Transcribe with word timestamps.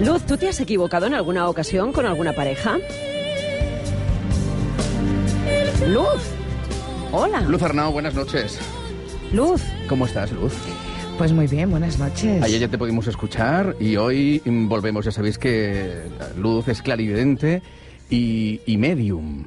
Luz, 0.00 0.22
¿tú 0.22 0.36
te 0.36 0.48
has 0.48 0.60
equivocado 0.60 1.06
en 1.06 1.14
alguna 1.14 1.48
ocasión 1.48 1.92
con 1.92 2.06
alguna 2.06 2.32
pareja? 2.32 2.78
Luz. 5.88 6.22
Hola. 7.12 7.40
Luz 7.40 7.62
Arnau, 7.62 7.92
buenas 7.92 8.14
noches. 8.14 8.58
Luz. 9.32 9.62
¿Cómo 9.88 10.06
estás, 10.06 10.32
Luz? 10.32 10.52
Pues 11.18 11.32
muy 11.32 11.46
bien, 11.46 11.70
buenas 11.70 11.98
noches. 11.98 12.42
Ayer 12.42 12.60
ya 12.60 12.68
te 12.68 12.76
pudimos 12.76 13.06
escuchar 13.06 13.74
y 13.80 13.96
hoy 13.96 14.42
mm, 14.44 14.68
volvemos. 14.68 15.04
Ya 15.04 15.12
sabéis 15.12 15.38
que 15.38 16.02
Luz 16.36 16.68
es 16.68 16.82
clarividente 16.82 17.62
y, 18.10 18.60
y 18.66 18.76
medium. 18.76 19.44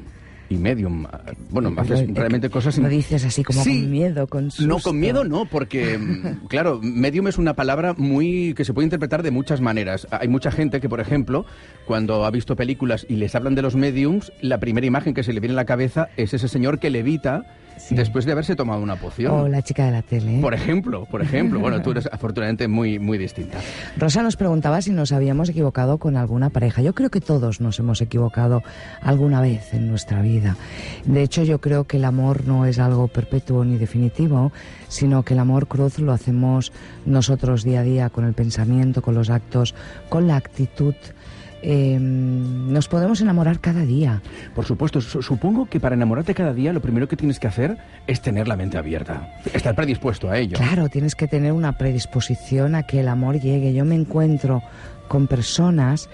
Y 0.49 0.55
medium. 0.57 1.05
Bueno, 1.51 1.71
haces 1.77 2.07
realmente 2.13 2.49
cosas... 2.49 2.77
Lo 2.79 2.89
dices 2.89 3.23
así 3.23 3.43
como 3.43 3.63
Sí. 3.63 3.81
con 3.81 3.91
miedo, 3.91 4.27
con 4.27 4.49
susto. 4.51 4.67
No, 4.67 4.79
con 4.79 4.99
miedo 4.99 5.23
no, 5.23 5.45
porque, 5.45 5.97
mm, 5.99 6.47
claro, 6.47 6.79
medium 6.81 7.27
es 7.27 7.37
una 7.37 7.53
palabra 7.53 7.93
muy 7.97 8.53
que 8.55 8.65
se 8.65 8.73
puede 8.73 8.85
interpretar 8.87 9.21
de 9.21 9.31
muchas 9.31 9.61
maneras. 9.61 10.07
Hay 10.11 10.27
mucha 10.27 10.49
gente 10.51 10.81
que, 10.81 10.89
por 10.89 10.99
ejemplo, 11.01 11.45
cuando 11.85 12.25
ha 12.25 12.31
visto 12.31 12.55
películas 12.55 13.05
y 13.07 13.15
les 13.15 13.35
hablan 13.35 13.53
de 13.55 13.61
los 13.61 13.75
mediums, 13.75 14.31
la 14.41 14.59
primera 14.59 14.87
imagen 14.87 15.13
que 15.13 15.23
se 15.23 15.33
le 15.33 15.39
viene 15.39 15.53
a 15.53 15.57
la 15.57 15.65
cabeza 15.65 16.09
es 16.17 16.33
ese 16.33 16.47
señor 16.47 16.79
que 16.79 16.89
levita 16.89 17.43
Sí. 17.79 17.95
después 17.95 18.25
de 18.25 18.33
haberse 18.33 18.57
tomado 18.57 18.81
una 18.81 18.97
poción. 18.97 19.31
O 19.33 19.47
la 19.47 19.61
chica 19.61 19.85
de 19.85 19.91
la 19.93 20.01
tele. 20.01 20.39
¿eh? 20.39 20.41
Por 20.41 20.53
ejemplo, 20.53 21.05
por 21.09 21.21
ejemplo. 21.21 21.61
Bueno, 21.61 21.81
tú 21.81 21.91
eres 21.91 22.07
afortunadamente 22.11 22.67
muy, 22.67 22.99
muy 22.99 23.17
distinta. 23.17 23.57
Rosa 23.95 24.21
nos 24.21 24.35
preguntaba 24.35 24.81
si 24.81 24.91
nos 24.91 25.13
habíamos 25.13 25.47
equivocado 25.47 25.97
con 25.97 26.17
alguna 26.17 26.49
pareja. 26.49 26.81
Yo 26.81 26.93
creo 26.93 27.09
que 27.09 27.21
todos 27.21 27.61
nos 27.61 27.79
hemos 27.79 28.01
equivocado 28.01 28.63
alguna 29.01 29.39
vez 29.39 29.73
en 29.73 29.87
nuestra 29.87 30.21
vida. 30.21 30.38
De 31.05 31.23
hecho, 31.23 31.43
yo 31.43 31.59
creo 31.61 31.85
que 31.85 31.97
el 31.97 32.05
amor 32.05 32.45
no 32.45 32.65
es 32.65 32.79
algo 32.79 33.07
perpetuo 33.07 33.63
ni 33.65 33.77
definitivo, 33.77 34.51
sino 34.87 35.23
que 35.23 35.33
el 35.33 35.39
amor 35.39 35.67
cruz 35.67 35.99
lo 35.99 36.11
hacemos 36.13 36.71
nosotros 37.05 37.63
día 37.63 37.79
a 37.81 37.83
día 37.83 38.09
con 38.09 38.25
el 38.25 38.33
pensamiento, 38.33 39.01
con 39.01 39.15
los 39.15 39.29
actos, 39.29 39.75
con 40.09 40.27
la 40.27 40.35
actitud. 40.35 40.95
Eh, 41.61 41.97
nos 41.99 42.87
podemos 42.87 43.19
enamorar 43.19 43.59
cada 43.59 43.81
día. 43.81 44.21
Por 44.55 44.63
supuesto, 44.63 45.01
su- 45.01 45.21
supongo 45.21 45.65
que 45.65 45.81
para 45.81 45.95
enamorarte 45.95 46.33
cada 46.33 46.53
día 46.53 46.71
lo 46.71 46.79
primero 46.81 47.09
que 47.09 47.17
tienes 47.17 47.37
que 47.37 47.47
hacer 47.47 47.77
es 48.07 48.21
tener 48.21 48.47
la 48.47 48.55
mente 48.55 48.77
abierta, 48.77 49.27
estar 49.53 49.75
predispuesto 49.75 50.29
a 50.29 50.37
ello. 50.37 50.55
Claro, 50.57 50.87
tienes 50.87 51.15
que 51.15 51.27
tener 51.27 51.51
una 51.51 51.77
predisposición 51.77 52.75
a 52.75 52.83
que 52.83 53.01
el 53.01 53.09
amor 53.09 53.41
llegue. 53.41 53.73
Yo 53.73 53.83
me 53.83 53.95
encuentro 53.95 54.63
con 55.09 55.27
personas 55.27 56.07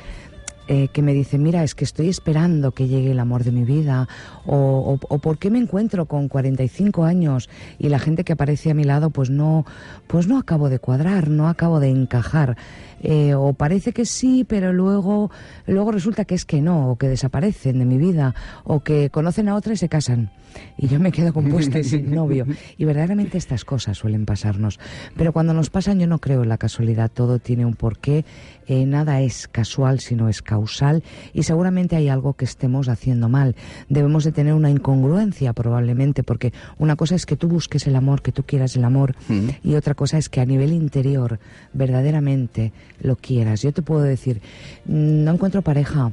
eh, 0.67 0.87
que 0.89 1.01
me 1.01 1.13
dicen, 1.13 1.43
mira, 1.43 1.63
es 1.63 1.75
que 1.75 1.83
estoy 1.83 2.09
esperando 2.09 2.71
que 2.71 2.87
llegue 2.87 3.11
el 3.11 3.19
amor 3.19 3.43
de 3.43 3.51
mi 3.51 3.63
vida, 3.63 4.07
o, 4.45 4.55
o, 4.55 4.99
o 5.07 5.17
por 5.19 5.37
qué 5.37 5.49
me 5.49 5.59
encuentro 5.59 6.05
con 6.05 6.27
45 6.27 7.03
años 7.03 7.49
y 7.77 7.89
la 7.89 7.99
gente 7.99 8.23
que 8.23 8.33
aparece 8.33 8.71
a 8.71 8.73
mi 8.73 8.83
lado, 8.83 9.09
pues 9.09 9.29
no, 9.29 9.65
pues 10.07 10.27
no 10.27 10.37
acabo 10.37 10.69
de 10.69 10.79
cuadrar, 10.79 11.29
no 11.29 11.47
acabo 11.47 11.79
de 11.79 11.89
encajar. 11.89 12.57
Eh, 13.01 13.33
o 13.35 13.53
parece 13.53 13.91
que 13.91 14.05
sí, 14.05 14.45
pero 14.47 14.73
luego, 14.73 15.29
luego 15.67 15.91
resulta 15.91 16.25
que 16.25 16.35
es 16.35 16.45
que 16.45 16.61
no, 16.61 16.91
o 16.91 16.95
que 16.97 17.07
desaparecen 17.07 17.79
de 17.79 17.85
mi 17.85 17.97
vida, 17.97 18.33
o 18.63 18.81
que 18.81 19.09
conocen 19.09 19.49
a 19.49 19.55
otra 19.55 19.73
y 19.73 19.77
se 19.77 19.89
casan. 19.89 20.31
Y 20.77 20.87
yo 20.87 21.01
me 21.01 21.11
quedo 21.11 21.33
compuesta 21.33 21.79
y 21.79 21.83
sin 21.83 22.11
novio. 22.15 22.45
Y 22.77 22.85
verdaderamente 22.85 23.37
estas 23.37 23.65
cosas 23.65 23.97
suelen 23.97 24.25
pasarnos. 24.25 24.79
Pero 25.17 25.33
cuando 25.33 25.53
nos 25.53 25.69
pasan 25.69 25.99
yo 25.99 26.07
no 26.07 26.19
creo 26.19 26.43
en 26.43 26.49
la 26.49 26.57
casualidad, 26.57 27.11
todo 27.13 27.39
tiene 27.39 27.65
un 27.65 27.73
porqué, 27.75 28.23
eh, 28.67 28.85
nada 28.85 29.19
es 29.21 29.49
casual, 29.49 29.99
sino 29.99 30.29
es 30.29 30.41
causal, 30.41 31.03
y 31.33 31.43
seguramente 31.43 31.97
hay 31.97 32.07
algo 32.07 32.33
que 32.33 32.45
estemos 32.45 32.87
haciendo 32.87 33.27
mal. 33.27 33.55
Debemos 33.89 34.23
de 34.23 34.31
tener 34.31 34.53
una 34.53 34.69
incongruencia 34.69 35.51
probablemente, 35.53 36.23
porque 36.23 36.53
una 36.77 36.95
cosa 36.95 37.15
es 37.15 37.25
que 37.25 37.35
tú 37.35 37.49
busques 37.49 37.85
el 37.85 37.95
amor, 37.97 38.21
que 38.21 38.31
tú 38.31 38.43
quieras 38.43 38.75
el 38.77 38.85
amor, 38.85 39.13
Mm. 39.27 39.49
y 39.63 39.75
otra 39.75 39.93
cosa 39.93 40.17
es 40.17 40.29
que 40.29 40.39
a 40.39 40.45
nivel 40.45 40.71
interior 40.71 41.39
verdaderamente 41.73 42.71
lo 43.01 43.15
quieras. 43.15 43.61
Yo 43.61 43.71
te 43.73 43.81
puedo 43.81 44.01
decir, 44.01 44.41
mm, 44.85 45.23
no 45.23 45.31
encuentro 45.33 45.61
pareja, 45.61 46.11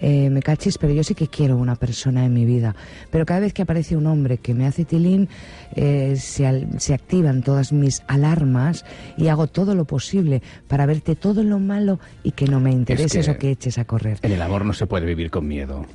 eh, 0.00 0.28
me 0.30 0.42
cachis, 0.42 0.76
pero 0.78 0.92
yo 0.92 1.04
sí 1.04 1.14
que 1.14 1.28
quiero 1.28 1.56
una 1.56 1.76
persona 1.76 2.24
en 2.24 2.34
mi 2.34 2.44
vida. 2.44 2.74
Pero 3.10 3.24
cada 3.24 3.40
vez 3.40 3.52
que 3.52 3.62
aparece 3.62 3.96
un 3.96 4.06
hombre 4.06 4.38
que 4.38 4.52
me 4.52 4.66
hace 4.66 4.84
tilín, 4.84 5.28
eh, 5.76 6.16
se, 6.18 6.46
al- 6.46 6.68
se 6.80 6.94
activan 6.94 7.42
todas 7.42 7.72
mis 7.72 8.02
alarmas 8.08 8.84
y 9.16 9.28
hago 9.28 9.46
todo 9.46 9.74
lo 9.76 9.84
posible 9.84 10.42
para 10.66 10.86
verte 10.86 11.14
todo 11.14 11.42
lo 11.44 11.58
malo 11.60 12.00
y 12.24 12.32
que 12.32 12.46
no 12.46 12.58
me 12.60 12.72
intereses 12.72 13.26
que- 13.26 13.30
o 13.32 13.38
que 13.38 13.50
eches 13.52 13.78
a 13.78 13.84
correr. 13.84 14.18
En 14.22 14.32
el 14.32 14.42
amor 14.42 14.64
no 14.64 14.72
se 14.72 14.86
puede 14.86 15.06
vivir 15.06 15.30
con 15.30 15.46
miedo. 15.46 15.86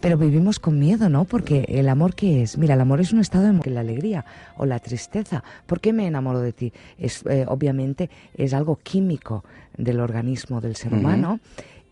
Pero 0.00 0.18
vivimos 0.18 0.60
con 0.60 0.78
miedo, 0.78 1.08
¿no? 1.08 1.24
Porque 1.24 1.64
el 1.68 1.88
amor 1.88 2.14
qué 2.14 2.42
es? 2.42 2.58
Mira, 2.58 2.74
el 2.74 2.80
amor 2.80 3.00
es 3.00 3.12
un 3.12 3.20
estado 3.20 3.52
de 3.52 3.60
que 3.60 3.70
la 3.70 3.80
alegría 3.80 4.24
o 4.56 4.66
la 4.66 4.78
tristeza. 4.78 5.42
¿Por 5.66 5.80
qué 5.80 5.92
me 5.92 6.06
enamoro 6.06 6.40
de 6.40 6.52
ti? 6.52 6.72
Es 6.98 7.24
eh, 7.26 7.44
obviamente 7.48 8.10
es 8.36 8.52
algo 8.54 8.76
químico 8.76 9.44
del 9.76 10.00
organismo 10.00 10.60
del 10.60 10.76
ser 10.76 10.92
humano. 10.94 11.40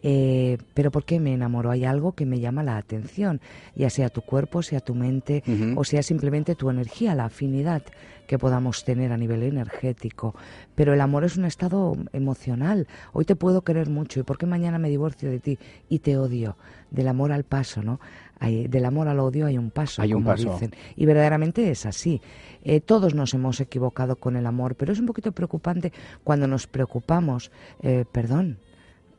eh, 0.03 0.59
pero 0.75 0.91
¿por 0.91 1.05
qué 1.05 1.19
me 1.19 1.33
enamoro? 1.33 1.71
Hay 1.71 1.87
algo 1.87 2.13
que 2.13 2.27
me 2.27 2.39
llama 2.39 2.63
la 2.63 2.77
atención, 2.77 3.41
ya 3.75 3.89
sea 3.89 4.11
tu 4.11 4.21
cuerpo, 4.21 4.63
sea 4.63 4.81
tu 4.81 4.95
mente, 4.95 5.43
o 5.77 5.83
sea 5.85 6.03
simplemente 6.03 6.55
tu 6.55 6.69
energía, 6.69 7.15
la 7.15 7.25
afinidad 7.25 7.83
que 8.27 8.39
podamos 8.39 8.85
tener 8.85 9.13
a 9.13 9.17
nivel 9.17 9.43
energético. 9.43 10.35
Pero 10.75 10.93
el 10.95 11.01
amor 11.01 11.25
es 11.25 11.37
un 11.37 11.45
estado 11.45 11.97
emocional. 12.13 12.87
Hoy 13.13 13.25
te 13.25 13.37
puedo 13.37 13.63
querer 13.63 13.89
mucho 13.89 14.21
y 14.21 14.23
¿por 14.23 14.39
qué 14.39 14.47
mañana 14.47 14.79
me 14.79 14.89
divorcio 14.89 15.31
de 15.31 15.41
ti 15.41 15.59
y 15.89 15.99
te 16.01 16.17
odio? 16.17 16.57
Del 16.91 17.09
amor 17.09 17.33
al 17.33 17.45
paso, 17.45 17.83
¿no? 17.83 18.01
Hay- 18.41 18.67
del 18.69 18.85
amor 18.85 19.09
al 19.09 19.21
odio 19.21 19.47
hay 19.47 19.59
un 19.59 19.71
paso, 19.71 20.03
Hay 20.03 20.13
un 20.13 20.23
como 20.23 20.35
paso. 20.35 20.53
dicen. 20.53 20.73
Y 20.97 21.07
verdaderamente 21.07 21.71
es 21.71 21.87
así. 21.87 22.21
Eh, 22.65 22.81
todos 22.81 23.15
nos 23.15 23.33
hemos 23.35 23.61
equivocado 23.61 24.17
con 24.17 24.37
el 24.37 24.47
amor, 24.47 24.75
pero 24.75 24.93
es 24.93 24.99
un 25.01 25.07
poquito 25.07 25.33
preocupante 25.33 25.93
cuando 26.25 26.47
nos 26.47 26.67
preocupamos, 26.67 27.51
eh, 27.83 28.05
perdón, 28.11 28.59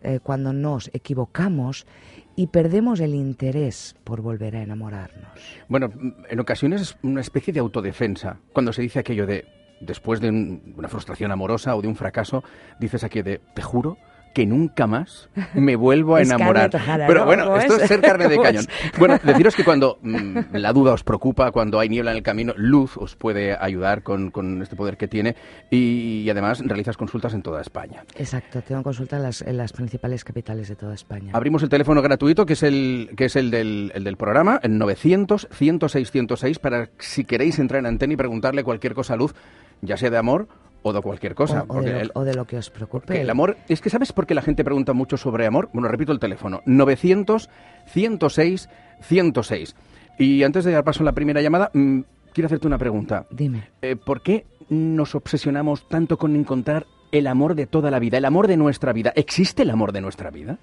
eh, 0.03 0.19
cuando 0.22 0.53
nos 0.53 0.89
equivocamos 0.93 1.87
y 2.35 2.47
perdemos 2.47 3.00
el 3.00 3.16
interés 3.16 3.96
por 4.03 4.22
volver 4.22 4.56
a 4.56 4.62
enamorarnos. 4.62 5.28
Bueno, 5.68 5.90
en 6.29 6.40
ocasiones 6.40 6.81
es 6.81 6.97
una 7.03 7.22
especie 7.22 7.53
de 7.53 7.59
autodefensa. 7.62 8.38
Cuando 8.53 8.73
se 8.73 8.81
dice 8.81 9.00
aquello 9.00 9.25
de, 9.25 9.46
después 9.79 10.19
de 10.19 10.29
un- 10.29 10.73
una 10.78 10.88
frustración 10.90 11.31
amorosa 11.31 11.75
o 11.75 11.81
de 11.81 11.88
un 11.88 11.96
fracaso, 11.96 12.44
dices 12.79 13.03
aquello 13.03 13.23
de, 13.23 13.41
te 13.53 13.62
juro 13.62 13.97
que 14.35 14.46
nunca 14.46 14.85
más 14.85 15.29
me 15.53 15.78
vuelvo 15.78 16.18
a 16.18 16.22
enamorar. 16.22 16.69
Pero 17.07 17.22
¿no? 17.22 17.25
bueno, 17.25 17.46
¿Cómo 17.46 17.56
esto 17.56 17.78
es? 17.78 17.84
es 17.84 17.88
ser 17.88 18.01
carne 18.01 18.28
de 18.28 18.35
¿Cómo 18.35 18.44
cañón. 18.44 18.66
es? 18.69 19.00
Bueno, 19.00 19.18
deciros 19.23 19.56
que 19.56 19.63
cuando 19.63 19.97
mm, 20.01 20.38
la 20.51 20.73
duda 20.73 20.91
os 20.91 21.06
preocupa, 21.06 21.51
cuando 21.51 21.79
hay 21.79 21.88
niebla 21.88 22.12
en 22.12 22.18
el 22.18 22.23
camino, 22.23 22.53
Luz 22.57 22.97
os 22.97 23.16
puede 23.16 23.56
ayudar 23.57 24.03
con, 24.03 24.31
con 24.31 24.62
este 24.62 24.75
poder 24.75 24.97
que 24.97 25.07
tiene 25.07 25.38
y, 25.72 26.23
y 26.25 26.29
además 26.29 26.62
realizas 26.66 26.97
consultas 26.97 27.34
en 27.34 27.44
toda 27.44 27.62
España. 27.62 28.03
Exacto, 28.18 28.62
tengo 28.62 28.84
consulta 28.84 29.16
en 29.16 29.23
las, 29.23 29.41
en 29.41 29.56
las 29.56 29.72
principales 29.72 30.25
capitales 30.25 30.67
de 30.67 30.75
toda 30.75 30.94
España. 30.94 31.31
Abrimos 31.34 31.63
el 31.63 31.69
teléfono 31.69 32.02
gratuito, 32.02 32.46
que 32.46 32.53
es 32.53 32.63
el, 32.63 33.12
que 33.16 33.25
es 33.25 33.38
el, 33.38 33.50
del, 33.52 33.94
el 33.96 34.03
del 34.03 34.17
programa, 34.17 34.59
el 34.62 34.78
900 34.78 35.47
106 35.50 36.12
106, 36.12 36.59
para 36.59 36.90
si 36.99 37.23
queréis 37.23 37.58
entrar 37.58 37.79
en 37.79 37.85
antena 37.85 38.14
y 38.14 38.17
preguntarle 38.17 38.66
cualquier 38.66 38.96
cosa 38.96 39.14
a 39.14 39.17
Luz, 39.17 39.34
ya 39.82 39.96
sea 39.96 40.09
de 40.09 40.17
amor 40.17 40.49
o 40.87 40.93
de 40.93 41.02
cualquier 41.02 41.34
cosa. 41.34 41.66
o, 41.67 41.82
de 41.82 41.91
lo, 41.93 41.99
el- 41.99 42.11
o 42.14 42.23
de 42.23 42.35
lo 42.35 42.46
que 42.46 42.58
os 42.58 42.70
preocupe. 42.70 43.20
el 43.20 43.29
amor, 43.29 43.58
es 43.67 43.82
que 43.82 43.90
¿sabes 43.90 44.14
por 44.14 44.28
qué 44.28 44.35
la 44.35 44.43
gente 44.43 44.64
pregunta 44.64 44.93
mucho 44.93 45.17
sobre 45.17 45.47
amor? 45.47 45.70
Bueno, 45.73 45.87
repito 45.87 46.11
el 46.11 46.20
teléfono, 46.20 46.61
900 46.66 47.49
106 47.87 48.70
106. 49.02 49.76
Y 50.20 50.43
antes 50.43 50.64
de 50.64 50.72
dar 50.72 50.84
paso 50.84 51.02
a 51.02 51.05
la 51.05 51.11
primera 51.14 51.41
llamada, 51.41 51.72
mm, 51.73 52.02
quiero 52.34 52.46
hacerte 52.46 52.67
una 52.67 52.78
pregunta. 52.78 53.26
Dime. 53.32 53.70
Eh, 53.82 53.96
¿Por 53.96 54.22
qué 54.22 54.46
nos 54.70 55.16
obsesionamos 55.16 55.87
tanto 55.90 56.17
con 56.17 56.35
encontrar 56.35 56.85
el 57.11 57.28
amor 57.28 57.55
de 57.55 57.66
toda 57.66 57.90
la 57.91 57.97
vida, 57.99 58.17
el 58.20 58.26
amor 58.26 58.47
de 58.47 58.58
nuestra 58.58 58.93
vida? 58.93 59.11
¿Existe 59.16 59.64
el 59.64 59.72
amor 59.72 59.91
de 59.91 60.02
nuestra 60.02 60.29
vida? 60.29 60.59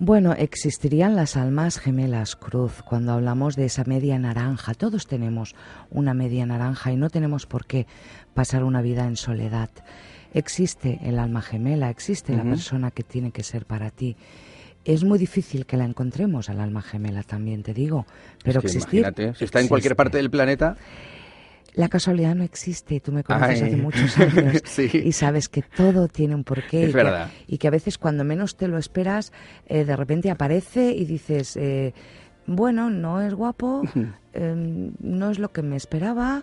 Bueno, 0.00 0.32
existirían 0.32 1.16
las 1.16 1.36
almas 1.36 1.80
gemelas 1.80 2.36
cruz 2.36 2.82
cuando 2.82 3.12
hablamos 3.12 3.56
de 3.56 3.64
esa 3.64 3.82
media 3.82 4.16
naranja. 4.16 4.74
Todos 4.74 5.08
tenemos 5.08 5.56
una 5.90 6.14
media 6.14 6.46
naranja 6.46 6.92
y 6.92 6.96
no 6.96 7.10
tenemos 7.10 7.46
por 7.46 7.66
qué 7.66 7.88
pasar 8.32 8.62
una 8.62 8.80
vida 8.80 9.06
en 9.06 9.16
soledad. 9.16 9.70
Existe 10.32 11.00
el 11.02 11.18
alma 11.18 11.42
gemela, 11.42 11.90
existe 11.90 12.36
la 12.36 12.44
persona 12.44 12.92
que 12.92 13.02
tiene 13.02 13.32
que 13.32 13.42
ser 13.42 13.66
para 13.66 13.90
ti. 13.90 14.16
es 14.84 15.02
muy 15.02 15.18
difícil 15.18 15.66
que 15.66 15.76
la 15.76 15.84
encontremos 15.84 16.48
al 16.48 16.60
alma 16.60 16.80
gemela 16.80 17.24
también, 17.24 17.64
te 17.64 17.74
digo. 17.74 18.06
Pero 18.44 18.60
Es 18.60 18.62
que 18.62 18.66
existir, 18.68 19.00
imagínate, 19.00 19.34
si 19.34 19.44
está 19.44 19.60
en 19.60 19.68
cualquier 19.68 19.96
parte 19.96 20.18
del 20.18 20.30
planeta, 20.30 20.76
La 21.78 21.88
casualidad 21.88 22.34
no 22.34 22.42
existe, 22.42 22.98
tú 22.98 23.12
me 23.12 23.22
conoces 23.22 23.62
Ay. 23.62 23.68
hace 23.68 23.76
muchos 23.76 24.18
años 24.18 24.62
Sí. 24.64 24.90
y 24.92 25.12
sabes 25.12 25.48
que 25.48 25.62
todo 25.62 26.08
tiene 26.08 26.34
un 26.34 26.42
porqué. 26.42 26.82
Es 26.82 26.88
y 26.90 26.92
que- 26.92 26.96
verdad. 26.96 27.30
y 27.46 27.58
que 27.58 27.68
a 27.68 27.70
veces 27.70 27.98
cuando 27.98 28.24
menos 28.24 28.56
te 28.56 28.66
lo 28.66 28.78
esperas, 28.78 29.32
eh, 29.66 29.84
de 29.84 29.94
repente 29.94 30.28
aparece 30.30 30.90
y 30.90 31.04
dices, 31.04 31.56
eh, 31.56 31.94
bueno, 32.46 32.90
no 32.90 33.20
es 33.20 33.32
guapo, 33.32 33.82
em, 34.32 34.92
no 34.98 35.30
es 35.30 35.38
lo 35.38 35.52
que 35.52 35.62
me 35.62 35.76
esperaba, 35.76 36.42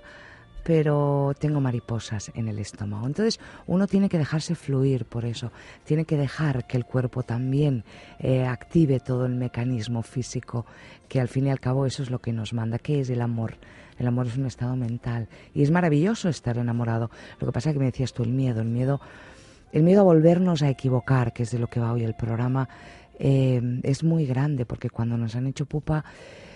pero 0.63 1.33
tengo 1.37 1.59
mariposas 1.59 2.31
en 2.33 2.47
el 2.47 2.57
estómago. 2.57 3.05
Entonces 3.05 3.39
uno 3.67 3.87
tiene 3.87 4.07
que 4.07 4.17
dejarse 4.17 4.55
fluir 4.55 5.03
por 5.05 5.25
eso, 5.25 5.51
tiene 5.83 6.05
que 6.05 6.15
dejar 6.17 6.65
que 6.65 6.77
el 6.77 6.85
cuerpo 6.85 7.23
también 7.23 7.83
eh, 8.19 8.45
active 8.45 8.99
todo 9.01 9.25
el 9.25 9.35
mecanismo 9.35 10.01
físico, 10.01 10.65
que 11.09 11.19
al 11.19 11.27
fin 11.27 11.47
y 11.47 11.51
al 11.51 11.59
cabo 11.59 11.85
eso 11.85 12.01
es 12.03 12.09
lo 12.09 12.19
que 12.19 12.31
nos 12.33 12.53
manda. 12.53 12.79
¿Qué 12.79 13.01
es 13.01 13.09
el 13.09 13.21
amor? 13.21 13.55
El 13.97 14.07
amor 14.07 14.27
es 14.27 14.37
un 14.37 14.45
estado 14.45 14.75
mental 14.75 15.27
y 15.53 15.63
es 15.63 15.71
maravilloso 15.71 16.29
estar 16.29 16.57
enamorado. 16.57 17.09
Lo 17.39 17.47
que 17.47 17.53
pasa 17.53 17.69
es 17.69 17.73
que 17.73 17.79
me 17.79 17.85
decías 17.85 18.13
tú 18.13 18.23
el 18.23 18.29
miedo, 18.31 18.61
el 18.61 18.67
miedo, 18.67 18.99
el 19.71 19.83
miedo 19.83 20.01
a 20.01 20.03
volvernos 20.03 20.61
a 20.63 20.69
equivocar, 20.69 21.31
que 21.33 21.43
es 21.43 21.51
de 21.51 21.59
lo 21.59 21.67
que 21.67 21.79
va 21.79 21.91
hoy 21.93 22.03
el 22.03 22.13
programa, 22.15 22.67
eh, 23.19 23.61
es 23.83 24.03
muy 24.03 24.25
grande 24.25 24.65
porque 24.65 24.89
cuando 24.89 25.17
nos 25.17 25.35
han 25.35 25.47
hecho 25.47 25.65
pupa 25.65 26.03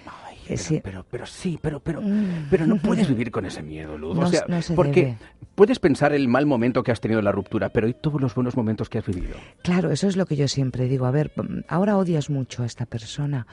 Ay, 0.06 0.36
Eh, 0.36 0.46
pero, 0.48 0.58
sí. 0.58 0.82
pero, 0.84 1.06
pero 1.10 1.26
sí, 1.26 1.60
pero, 1.62 1.80
pero, 1.80 2.02
Mm. 2.02 2.48
pero 2.50 2.66
no 2.66 2.78
puedes 2.78 3.08
vivir 3.10 3.30
con 3.32 3.46
ese 3.46 3.62
miedo, 3.62 3.98
Luz. 3.98 4.16
No 4.18 4.24
o 4.26 4.28
sea, 4.28 4.40
s- 4.42 4.50
no 4.52 4.62
se 4.62 4.74
porque 4.74 5.02
debe. 5.04 5.18
puedes 5.56 5.78
pensar 5.80 6.12
el 6.12 6.28
mal 6.28 6.46
momento 6.48 6.82
que 6.84 6.92
has 6.92 7.00
tenido 7.00 7.20
en 7.20 7.26
la 7.26 7.32
ruptura, 7.32 7.70
pero 7.70 7.88
¿y 7.88 7.94
todos 7.94 8.20
los 8.20 8.34
buenos 8.36 8.58
momentos 8.58 8.90
que 8.90 8.98
has 8.98 9.06
vivido? 9.06 9.36
Claro, 9.64 9.92
eso 9.92 10.08
es 10.08 10.18
lo 10.18 10.26
que 10.26 10.36
yo 10.36 10.48
siempre 10.48 10.86
digo. 10.90 11.06
A 11.06 11.12
ver, 11.12 11.32
ahora 11.68 11.98
odias 11.98 12.30
mucho 12.32 12.64
a 12.64 12.66
esta 12.66 12.86
persona, 12.88 13.46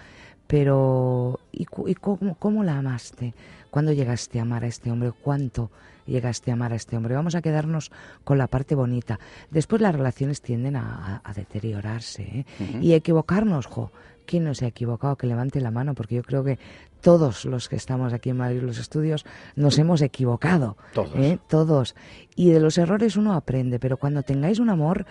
pero 0.47 1.41
¿y, 1.53 1.65
cu- 1.67 1.89
y 1.89 1.95
cómo, 1.95 2.35
cómo 2.39 2.63
la 2.65 2.79
amaste? 2.79 3.35
¿Cuándo 3.77 3.93
llegaste 3.93 4.39
a 4.39 4.43
amar 4.43 4.65
a 4.65 4.69
este 4.69 4.91
hombre? 4.91 5.13
¿Cuánto 5.13 5.71
llegaste 6.07 6.51
a 6.51 6.55
amar 6.55 6.73
a 6.73 6.77
este 6.77 6.97
hombre? 6.97 7.15
Vamos 7.15 7.35
a 7.35 7.43
quedarnos 7.43 7.93
con 8.25 8.39
la 8.39 8.47
parte 8.47 8.75
bonita. 8.75 9.21
Después 9.51 9.83
las 9.83 9.95
relaciones 9.95 10.41
tienden 10.41 10.77
a, 10.77 11.21
a- 11.23 11.31
a 11.31 11.35
deteriorarse 11.35 12.23
¿eh? 12.23 12.47
y 12.81 12.95
equivocarnos, 12.95 13.67
jo. 13.67 13.91
¿Quién 14.25 14.45
no 14.45 14.55
se 14.55 14.65
ha 14.65 14.69
equivocado? 14.69 15.17
Que 15.17 15.27
levante 15.27 15.61
la 15.61 15.71
mano, 15.71 15.95
porque 15.95 16.15
yo 16.15 16.23
creo 16.23 16.43
que 16.43 16.59
todos 17.03 17.45
los 17.45 17.69
que 17.69 17.77
estamos 17.77 18.15
aquí 18.15 18.31
en 18.31 18.39
Madrid, 18.39 18.63
los 18.63 18.79
estudios, 18.79 19.27
nos 19.57 19.79
hemos 19.79 20.01
equivocado. 20.01 20.79
Todos. 20.95 21.15
¿eh? 21.17 21.39
Todos. 21.47 21.95
Y 22.35 22.53
de 22.53 22.61
los 22.61 22.79
errores 22.79 23.17
uno 23.19 23.35
aprende, 23.35 23.79
pero 23.79 23.99
cuando 23.99 24.23
tengáis 24.23 24.59
un 24.59 24.71
amor 24.71 25.05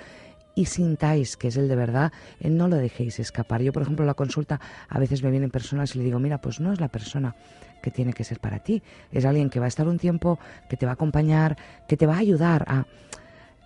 y 0.55 0.65
sintáis 0.65 1.35
que 1.37 1.49
es 1.49 1.57
el 1.57 1.67
de 1.67 1.75
verdad, 1.75 2.11
eh, 2.39 2.49
no 2.49 2.67
lo 2.67 2.77
dejéis 2.77 3.19
escapar. 3.19 3.61
Yo, 3.61 3.73
por 3.73 3.81
ejemplo, 3.83 4.05
la 4.05 4.13
consulta 4.13 4.59
a 4.89 4.99
veces 4.99 5.21
me 5.21 5.29
vienen 5.31 5.51
personas 5.51 5.93
y 5.95 5.99
le 5.99 6.05
digo, 6.05 6.17
mira, 6.19 6.39
pues 6.39 6.59
no 6.61 6.71
es 6.73 6.79
la 6.79 6.87
persona 6.87 7.35
que 7.81 7.91
tiene 7.91 8.13
que 8.13 8.23
ser 8.23 8.39
para 8.39 8.59
ti. 8.59 8.81
Es 9.11 9.25
alguien 9.25 9.49
que 9.49 9.59
va 9.59 9.65
a 9.65 9.67
estar 9.67 9.87
un 9.87 9.99
tiempo, 9.99 10.39
que 10.69 10.77
te 10.77 10.85
va 10.85 10.93
a 10.93 10.95
acompañar, 10.95 11.57
que 11.87 11.97
te 11.97 12.07
va 12.07 12.15
a 12.15 12.19
ayudar 12.19 12.63
a, 12.67 12.85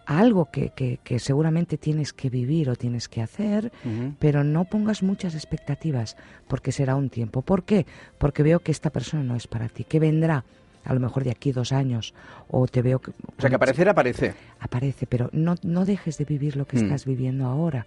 a 0.06 0.20
algo 0.20 0.46
que, 0.52 0.72
que- 0.72 1.00
que 1.04 1.20
seguramente 1.20 1.78
tienes 1.78 2.12
que 2.12 2.30
vivir 2.32 2.70
o 2.70 2.76
tienes 2.76 3.08
que 3.08 3.22
hacer, 3.22 3.72
pero 4.18 4.44
no 4.44 4.66
pongas 4.66 5.04
muchas 5.04 5.36
expectativas 5.36 6.18
porque 6.48 6.72
será 6.72 6.96
un 6.96 7.10
tiempo. 7.10 7.44
¿Por 7.44 7.64
qué? 7.64 7.86
Porque 8.18 8.42
veo 8.44 8.60
que 8.62 8.72
esta 8.72 8.90
persona 8.90 9.24
no 9.24 9.36
es 9.36 9.46
para 9.48 9.70
ti, 9.70 9.84
que 9.84 10.00
vendrá 10.00 10.44
a 10.86 10.94
lo 10.94 11.00
mejor 11.00 11.24
de 11.24 11.31
aquí 11.31 11.52
dos 11.52 11.72
años 11.72 12.14
o 12.50 12.68
te 12.68 12.81
veo 12.81 13.00
que... 13.00 13.12
O 13.12 13.16
sea, 13.42 13.50
que 13.50 13.56
aparecer 13.56 13.90
aparece. 13.90 14.34
aparece, 14.60 15.06
pero 15.08 15.30
no, 15.34 15.56
no 15.64 15.86
dejes 15.86 16.18
de 16.18 16.26
vivir 16.26 16.56
lo 16.56 16.66
que 16.66 16.78
Mm. 16.78 16.84
estás 16.86 17.06
viviendo 17.06 17.46
ahora, 17.46 17.86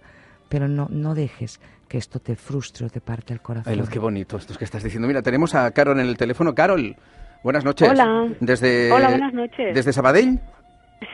pero 0.49 0.67
no, 0.67 0.87
no 0.89 1.15
dejes 1.15 1.59
que 1.87 1.97
esto 1.97 2.19
te 2.19 2.35
frustre 2.35 2.85
o 2.85 2.89
te 2.89 3.01
parte 3.01 3.33
el 3.33 3.41
corazón. 3.41 3.71
Ay, 3.71 3.77
Luz, 3.79 3.89
qué 3.89 3.99
bonito 3.99 4.37
esto 4.37 4.53
que 4.57 4.65
estás 4.65 4.83
diciendo. 4.83 5.07
Mira, 5.07 5.21
tenemos 5.21 5.53
a 5.55 5.69
Carol 5.71 5.99
en 5.99 6.07
el 6.07 6.17
teléfono. 6.17 6.53
Carol, 6.55 6.95
buenas 7.43 7.63
noches. 7.65 7.89
Hola. 7.89 8.29
Desde, 8.39 8.91
Hola, 8.91 9.09
buenas 9.09 9.33
noches. 9.33 9.75
¿Desde 9.75 9.93
Sabadell? 9.93 10.39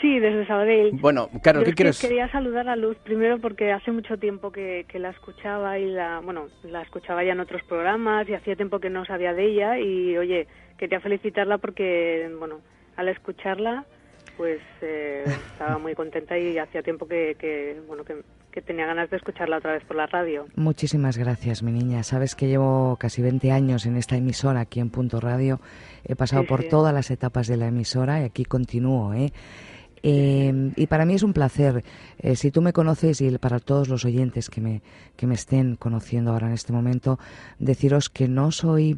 Sí, 0.01 0.19
desde 0.19 0.45
Sabadell. 0.45 0.91
Bueno, 1.01 1.29
Carol, 1.41 1.63
Yo 1.63 1.69
¿qué 1.71 1.73
quieres? 1.75 1.99
quería 1.99 2.29
saludar 2.31 2.69
a 2.69 2.75
Luz 2.75 2.95
primero 3.03 3.39
porque 3.39 3.71
hace 3.71 3.91
mucho 3.91 4.17
tiempo 4.17 4.51
que, 4.51 4.85
que 4.87 4.99
la 4.99 5.09
escuchaba 5.09 5.79
y 5.79 5.85
la, 5.89 6.19
bueno, 6.19 6.45
la 6.63 6.83
escuchaba 6.83 7.23
ya 7.23 7.31
en 7.31 7.39
otros 7.39 7.63
programas 7.63 8.29
y 8.29 8.35
hacía 8.35 8.55
tiempo 8.55 8.79
que 8.79 8.89
no 8.91 9.03
sabía 9.05 9.33
de 9.33 9.45
ella 9.47 9.79
y 9.79 10.15
oye, 10.17 10.47
quería 10.79 10.99
felicitarla 10.99 11.59
porque, 11.59 12.33
bueno, 12.39 12.61
al 12.95 13.09
escucharla, 13.09 13.85
pues 14.37 14.59
eh, 14.81 15.25
estaba 15.53 15.77
muy 15.77 15.93
contenta 15.93 16.37
y 16.39 16.57
hacía 16.57 16.81
tiempo 16.81 17.07
que, 17.07 17.35
que 17.37 17.79
bueno, 17.87 18.03
que, 18.03 18.21
que 18.51 18.61
tenía 18.61 18.85
ganas 18.87 19.09
de 19.09 19.17
escucharla 19.17 19.57
otra 19.57 19.73
vez 19.73 19.83
por 19.83 19.97
la 19.97 20.07
radio. 20.07 20.47
Muchísimas 20.55 21.17
gracias, 21.17 21.61
mi 21.61 21.71
niña. 21.71 22.01
Sabes 22.03 22.35
que 22.35 22.47
llevo 22.47 22.95
casi 22.99 23.21
20 23.21 23.51
años 23.51 23.85
en 23.85 23.97
esta 23.97 24.15
emisora 24.17 24.61
aquí 24.61 24.79
en 24.79 24.89
Punto 24.89 25.19
Radio. 25.19 25.59
He 26.05 26.15
pasado 26.15 26.41
Sí, 26.43 26.47
por 26.47 26.61
sí. 26.63 26.69
todas 26.69 26.93
las 26.93 27.11
etapas 27.11 27.47
de 27.47 27.57
la 27.57 27.67
emisora 27.67 28.21
y 28.21 28.23
aquí 28.23 28.45
continúo, 28.45 29.13
¿eh? 29.13 29.31
Eh, 30.01 30.71
y 30.77 30.87
para 30.87 31.05
mí 31.05 31.15
es 31.15 31.23
un 31.23 31.33
placer. 31.33 31.83
Eh, 32.19 32.37
si 32.37 32.51
tú 32.51 32.61
me 32.61 32.71
conoces 32.71 33.19
y 33.19 33.37
para 33.37 33.59
todos 33.59 33.89
los 33.89 34.05
oyentes 34.05 34.49
que 34.49 34.61
me, 34.61 34.81
que 35.17 35.27
me 35.27 35.33
estén 35.33 35.75
conociendo 35.75 36.31
ahora 36.31 36.47
en 36.47 36.53
este 36.53 36.71
momento, 36.71 37.19
deciros 37.59 38.09
que 38.09 38.29
no 38.29 38.51
soy, 38.51 38.97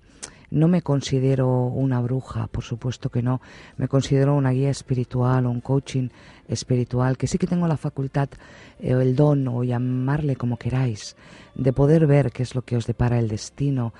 no 0.51 0.68
me 0.68 0.81
considero 0.81 1.65
una 1.65 2.01
bruja, 2.01 2.48
por 2.48 2.63
supuesto 2.63 3.09
que 3.09 3.24
no. 3.24 3.42
Me 3.77 3.88
considero 3.88 4.36
una 4.36 4.51
guía 4.51 4.69
espiritual 4.69 5.45
o 5.45 5.50
un 5.50 5.62
coaching 5.62 6.09
espiritual, 6.48 7.18
que 7.18 7.27
sí 7.27 7.38
que 7.38 7.48
tengo 7.48 7.68
la 7.68 7.77
facultad 7.77 8.30
eh, 8.80 8.94
o 8.94 9.01
el 9.01 9.15
don 9.15 9.48
o 9.48 9.63
llamarle 9.63 10.36
como 10.36 10.57
queráis, 10.57 11.15
de 11.56 11.74
poder 11.74 12.06
ver 12.06 12.31
qué 12.31 12.44
es 12.44 12.53
lo 12.53 12.62
que 12.62 12.75
os 12.75 12.86
depara 12.86 13.18
el 13.18 13.30
destino 13.30 13.94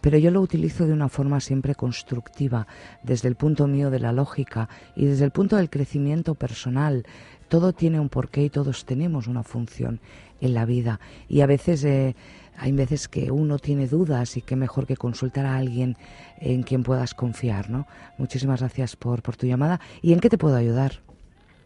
pero 0.00 0.18
yo 0.18 0.30
lo 0.30 0.40
utilizo 0.40 0.86
de 0.86 0.92
una 0.92 1.08
forma 1.08 1.40
siempre 1.40 1.74
constructiva, 1.74 2.66
desde 3.02 3.28
el 3.28 3.34
punto 3.34 3.66
mío 3.66 3.90
de 3.90 3.98
la 3.98 4.12
lógica 4.12 4.68
y 4.94 5.06
desde 5.06 5.24
el 5.24 5.32
punto 5.32 5.56
del 5.56 5.70
crecimiento 5.70 6.34
personal. 6.34 7.04
Todo 7.48 7.72
tiene 7.72 7.98
un 7.98 8.08
porqué 8.08 8.44
y 8.44 8.50
todos 8.50 8.84
tenemos 8.84 9.26
una 9.26 9.42
función 9.42 10.00
en 10.40 10.54
la 10.54 10.66
vida. 10.66 11.00
Y 11.28 11.40
a 11.40 11.46
veces 11.46 11.82
eh, 11.84 12.14
hay 12.58 12.72
veces 12.72 13.08
que 13.08 13.30
uno 13.30 13.58
tiene 13.58 13.86
dudas 13.86 14.36
y 14.36 14.42
qué 14.42 14.56
mejor 14.56 14.86
que 14.86 14.96
consultar 14.96 15.46
a 15.46 15.56
alguien 15.56 15.96
en 16.40 16.62
quien 16.62 16.82
puedas 16.82 17.14
confiar, 17.14 17.70
¿no? 17.70 17.86
Muchísimas 18.18 18.60
gracias 18.60 18.96
por, 18.96 19.22
por 19.22 19.36
tu 19.36 19.46
llamada. 19.46 19.80
¿Y 20.02 20.12
en 20.12 20.20
qué 20.20 20.28
te 20.28 20.38
puedo 20.38 20.56
ayudar? 20.56 20.92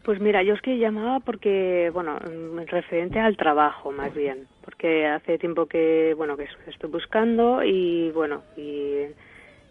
Pues 0.03 0.19
mira, 0.19 0.43
yo 0.43 0.53
es 0.53 0.61
que 0.61 0.77
llamaba 0.77 1.21
porque, 1.21 1.89
bueno, 1.93 2.15
mm, 2.15 2.67
referente 2.67 3.19
al 3.19 3.37
trabajo 3.37 3.91
más 3.91 4.13
bien, 4.13 4.47
porque 4.63 5.07
hace 5.07 5.37
tiempo 5.37 5.65
que, 5.65 6.13
bueno, 6.17 6.35
que 6.35 6.47
estoy 6.67 6.89
buscando 6.89 7.63
y, 7.63 8.11
bueno, 8.11 8.43
y, 8.57 9.05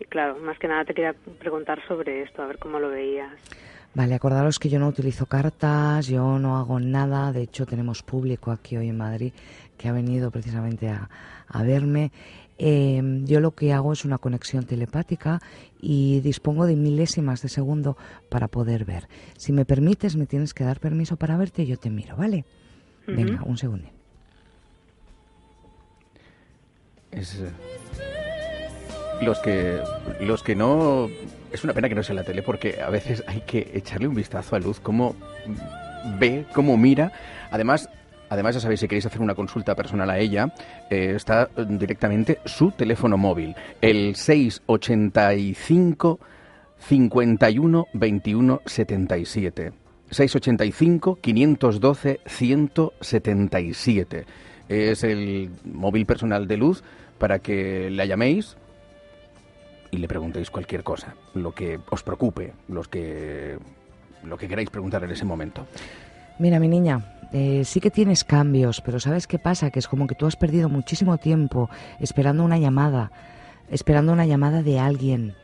y 0.00 0.04
claro, 0.08 0.38
más 0.38 0.58
que 0.58 0.68
nada 0.68 0.86
te 0.86 0.94
quería 0.94 1.14
preguntar 1.38 1.86
sobre 1.86 2.22
esto, 2.22 2.42
a 2.42 2.46
ver 2.46 2.58
cómo 2.58 2.80
lo 2.80 2.88
veías. 2.88 3.30
Vale, 3.94 4.14
acordaros 4.14 4.58
que 4.58 4.70
yo 4.70 4.78
no 4.78 4.88
utilizo 4.88 5.26
cartas, 5.26 6.06
yo 6.06 6.38
no 6.38 6.56
hago 6.56 6.80
nada, 6.80 7.30
de 7.30 7.42
hecho 7.42 7.66
tenemos 7.66 8.02
público 8.02 8.50
aquí 8.50 8.78
hoy 8.78 8.88
en 8.88 8.96
Madrid 8.96 9.34
que 9.76 9.88
ha 9.88 9.92
venido 9.92 10.30
precisamente 10.30 10.88
a, 10.88 11.08
a 11.48 11.62
verme. 11.62 12.12
Eh, 12.58 13.02
yo 13.24 13.40
lo 13.40 13.52
que 13.52 13.72
hago 13.72 13.92
es 13.92 14.04
una 14.04 14.18
conexión 14.18 14.64
telepática 14.64 15.40
y 15.80 16.20
dispongo 16.20 16.66
de 16.66 16.76
milésimas 16.76 17.42
de 17.42 17.48
segundo 17.48 17.96
para 18.28 18.48
poder 18.48 18.84
ver. 18.84 19.08
Si 19.36 19.52
me 19.52 19.64
permites, 19.64 20.16
me 20.16 20.26
tienes 20.26 20.54
que 20.54 20.64
dar 20.64 20.78
permiso 20.78 21.16
para 21.16 21.36
verte 21.36 21.62
y 21.62 21.66
yo 21.66 21.76
te 21.76 21.90
miro, 21.90 22.16
¿vale? 22.16 22.44
Venga, 23.06 23.42
un 23.44 23.58
segundo. 23.58 23.88
Es, 27.10 27.34
eh, 27.40 27.50
los 29.22 29.38
que 29.40 29.80
los 30.20 30.42
que 30.42 30.54
no 30.54 31.08
es 31.52 31.64
una 31.64 31.72
pena 31.72 31.88
que 31.88 31.94
no 31.94 32.02
sea 32.02 32.14
la 32.14 32.24
tele 32.24 32.42
porque 32.42 32.80
a 32.80 32.90
veces 32.90 33.22
hay 33.26 33.40
que 33.40 33.70
echarle 33.74 34.08
un 34.08 34.14
vistazo 34.14 34.56
a 34.56 34.60
Luz 34.60 34.80
cómo 34.80 35.16
ve, 36.18 36.46
cómo 36.54 36.76
mira. 36.76 37.12
Además, 37.50 37.88
además 38.32 38.54
ya 38.54 38.60
sabéis 38.60 38.80
si 38.80 38.88
queréis 38.88 39.06
hacer 39.06 39.20
una 39.20 39.34
consulta 39.34 39.74
personal 39.74 40.08
a 40.08 40.18
ella, 40.18 40.54
eh, 40.88 41.12
está 41.14 41.50
directamente 41.68 42.38
su 42.46 42.70
teléfono 42.70 43.18
móvil, 43.18 43.54
el 43.80 44.16
685 44.16 46.18
51 46.78 47.86
21 47.92 48.62
77. 48.64 49.72
685 50.10 51.18
512 51.20 52.20
177. 52.26 54.24
Es 54.68 55.04
el 55.04 55.50
móvil 55.64 56.06
personal 56.06 56.48
de 56.48 56.56
Luz 56.56 56.82
para 57.18 57.40
que 57.40 57.90
la 57.90 58.06
llaméis 58.06 58.56
y 59.90 59.98
le 59.98 60.08
preguntéis 60.08 60.50
cualquier 60.50 60.82
cosa, 60.82 61.14
lo 61.34 61.52
que 61.52 61.78
os 61.90 62.02
preocupe, 62.02 62.54
los 62.68 62.88
que 62.88 63.58
lo 64.24 64.38
que 64.38 64.48
queráis 64.48 64.70
preguntar 64.70 65.04
en 65.04 65.10
ese 65.10 65.26
momento. 65.26 65.66
Mira, 66.42 66.58
mi 66.58 66.66
niña, 66.66 67.04
eh, 67.32 67.62
sí 67.64 67.78
que 67.78 67.92
tienes 67.92 68.24
cambios, 68.24 68.80
pero 68.80 68.98
¿sabes 68.98 69.28
qué 69.28 69.38
pasa? 69.38 69.70
Que 69.70 69.78
es 69.78 69.86
como 69.86 70.08
que 70.08 70.16
tú 70.16 70.26
has 70.26 70.34
perdido 70.34 70.68
muchísimo 70.68 71.16
tiempo 71.16 71.70
esperando 72.00 72.42
una 72.42 72.58
llamada, 72.58 73.12
esperando 73.70 74.12
una 74.12 74.26
llamada 74.26 74.60
de 74.64 74.80
alguien. 74.80 75.36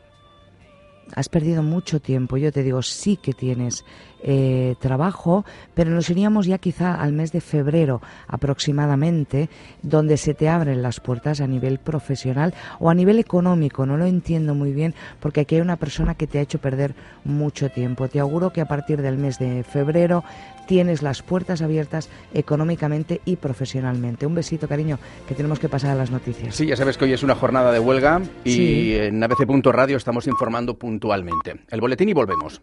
Has 1.15 1.29
perdido 1.29 1.63
mucho 1.63 2.01
tiempo. 2.01 2.35
Yo 2.35 2.51
te 2.51 2.63
digo, 2.63 2.81
sí 2.81 3.15
que 3.15 3.31
tienes 3.31 3.85
eh, 4.21 4.75
trabajo, 4.79 5.45
pero 5.73 5.91
nos 5.91 6.09
iríamos 6.09 6.45
ya 6.45 6.57
quizá 6.57 6.95
al 6.95 7.13
mes 7.13 7.31
de 7.31 7.41
febrero 7.41 8.01
aproximadamente, 8.27 9.49
donde 9.81 10.17
se 10.17 10.33
te 10.33 10.49
abren 10.49 10.81
las 10.81 10.99
puertas 10.99 11.41
a 11.41 11.47
nivel 11.47 11.79
profesional 11.79 12.53
o 12.79 12.89
a 12.89 12.93
nivel 12.93 13.19
económico. 13.19 13.85
No 13.85 13.97
lo 13.97 14.05
entiendo 14.05 14.55
muy 14.55 14.73
bien 14.73 14.93
porque 15.19 15.41
aquí 15.41 15.55
hay 15.55 15.61
una 15.61 15.77
persona 15.77 16.15
que 16.15 16.27
te 16.27 16.39
ha 16.39 16.41
hecho 16.41 16.59
perder 16.59 16.95
mucho 17.23 17.69
tiempo. 17.69 18.07
Te 18.07 18.19
auguro 18.19 18.51
que 18.51 18.61
a 18.61 18.67
partir 18.67 19.01
del 19.01 19.17
mes 19.17 19.39
de 19.39 19.63
febrero 19.63 20.23
tienes 20.67 21.01
las 21.01 21.23
puertas 21.23 21.63
abiertas 21.63 22.09
económicamente 22.33 23.21
y 23.25 23.37
profesionalmente. 23.37 24.27
Un 24.27 24.35
besito, 24.35 24.67
cariño, 24.67 24.99
que 25.27 25.33
tenemos 25.33 25.59
que 25.59 25.67
pasar 25.67 25.91
a 25.91 25.95
las 25.95 26.11
noticias. 26.11 26.53
Sí, 26.53 26.67
ya 26.67 26.75
sabes 26.75 26.95
que 26.95 27.05
hoy 27.05 27.13
es 27.13 27.23
una 27.23 27.33
jornada 27.35 27.71
de 27.71 27.79
huelga 27.79 28.21
y 28.43 28.93
en 28.93 29.23
abc.radio 29.23 29.97
estamos 29.97 30.27
informando 30.27 30.77
puntualmente. 30.77 31.61
El 31.69 31.81
boletín 31.81 32.09
y 32.09 32.13
volvemos. 32.13 32.61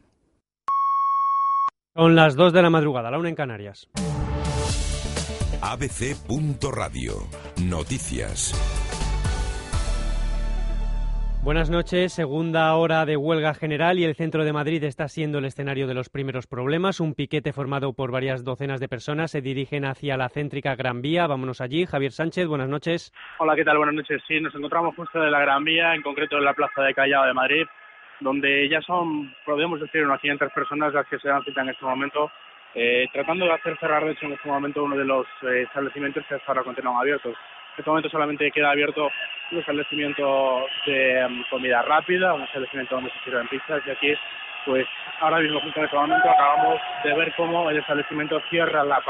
Son 1.97 2.15
las 2.15 2.37
2 2.37 2.53
de 2.53 2.61
la 2.61 2.69
madrugada, 2.69 3.11
la 3.11 3.19
una 3.19 3.31
en 3.31 3.35
Canarias. 3.35 3.89
abc.radio. 5.63 7.15
Noticias. 7.67 8.53
Buenas 11.43 11.71
noches. 11.71 12.13
Segunda 12.13 12.75
hora 12.75 13.07
de 13.07 13.17
huelga 13.17 13.55
general 13.55 13.99
y 13.99 14.05
el 14.05 14.15
centro 14.15 14.45
de 14.45 14.53
Madrid 14.53 14.85
está 14.85 15.09
siendo 15.09 15.39
el 15.39 15.47
escenario 15.47 15.87
de 15.87 15.95
los 15.95 16.11
primeros 16.11 16.47
problemas. 16.47 17.01
Un 17.01 17.15
piquete 17.15 17.55
formado 17.55 17.95
por 17.95 18.11
varias 18.11 18.45
docenas 18.45 18.79
de 18.79 18.89
personas 18.89 19.31
se 19.31 19.41
dirigen 19.41 19.87
hacia 19.87 20.19
la 20.19 20.29
céntrica 20.29 20.77
Gran 20.77 21.01
Vía. 21.01 21.27
Vámonos 21.27 21.63
allí. 21.63 21.87
Javier 21.87 22.13
Sánchez, 22.13 22.47
buenas 22.47 22.69
noches. 22.69 23.11
Hola, 23.39 23.57
¿qué 23.57 23.65
tal? 23.65 23.79
Buenas 23.79 23.95
noches. 23.95 24.21
Sí, 24.29 24.39
nos 24.39 24.55
encontramos 24.55 24.95
justo 24.97 25.25
en 25.25 25.31
la 25.31 25.41
Gran 25.41 25.65
Vía, 25.65 25.95
en 25.95 26.03
concreto 26.03 26.37
en 26.37 26.45
la 26.45 26.53
plaza 26.53 26.83
de 26.83 26.93
Callao 26.93 27.25
de 27.25 27.33
Madrid, 27.33 27.65
donde 28.21 28.69
ya 28.69 28.81
son, 28.83 29.35
podemos 29.45 29.81
decir, 29.81 30.05
unas 30.05 30.21
500 30.21 30.53
personas 30.53 30.95
las 30.95 31.07
que 31.07 31.19
se 31.19 31.29
dan 31.29 31.43
cita 31.45 31.63
en 31.63 31.71
este 31.71 31.85
momento, 31.85 32.31
eh, 32.75 33.07
tratando 33.13 33.47
de 33.47 33.53
hacer 33.53 33.79
cerrar, 33.79 34.05
de 34.05 34.13
hecho, 34.13 34.27
en 34.27 34.33
este 34.33 34.49
momento 34.49 34.85
uno 34.85 34.97
de 34.97 35.05
los 35.05 35.27
eh, 35.43 35.63
establecimientos 35.63 36.25
que 36.27 36.35
hasta 36.35 36.53
ahora 36.53 36.63
continúan 36.63 36.97
abiertos. 36.97 37.33
En 37.33 37.81
este 37.81 37.91
momento 37.91 38.09
solamente 38.09 38.51
queda 38.51 38.71
abierto 38.71 39.11
un 39.53 39.59
establecimiento 39.59 40.67
de 40.87 41.27
um, 41.27 41.45
comida 41.51 41.83
rápida, 41.83 42.35
un 42.35 42.43
establecimiento 42.43 42.95
donde 42.95 43.11
se 43.11 43.21
sirven 43.25 43.49
pizzas 43.49 43.83
y 43.87 43.91
aquí, 43.91 44.15
pues 44.65 44.87
ahora 45.21 45.39
mismo, 45.39 45.61
justo 45.61 45.79
en 45.79 45.85
este 45.85 45.97
momento, 45.97 46.29
acabamos 46.29 46.81
de 47.05 47.15
ver 47.15 47.35
cómo 47.37 47.71
el 47.71 47.79
establecimiento 47.79 48.41
cierra 48.51 48.83
la, 48.83 49.01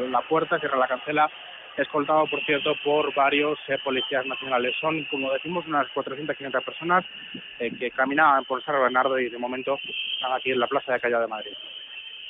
la 0.00 0.20
puerta, 0.22 0.58
cierra 0.58 0.78
la 0.78 0.88
cancela, 0.88 1.30
escoltado, 1.78 2.26
por 2.26 2.44
cierto, 2.44 2.72
por 2.84 3.14
varios 3.14 3.58
eh, 3.68 3.78
policías 3.82 4.26
nacionales. 4.26 4.74
Son, 4.80 5.04
como 5.04 5.32
decimos, 5.32 5.66
unas 5.66 5.86
400-500 5.94 6.64
personas 6.64 7.04
eh, 7.58 7.70
que 7.78 7.90
caminaban 7.90 8.44
por 8.44 8.62
San 8.64 8.80
Bernardo 8.80 9.18
y 9.18 9.30
de 9.30 9.38
momento 9.38 9.78
están 10.14 10.32
aquí 10.32 10.50
en 10.50 10.60
la 10.60 10.66
Plaza 10.66 10.92
de 10.92 11.00
Callao 11.00 11.20
de 11.20 11.28
Madrid. 11.28 11.52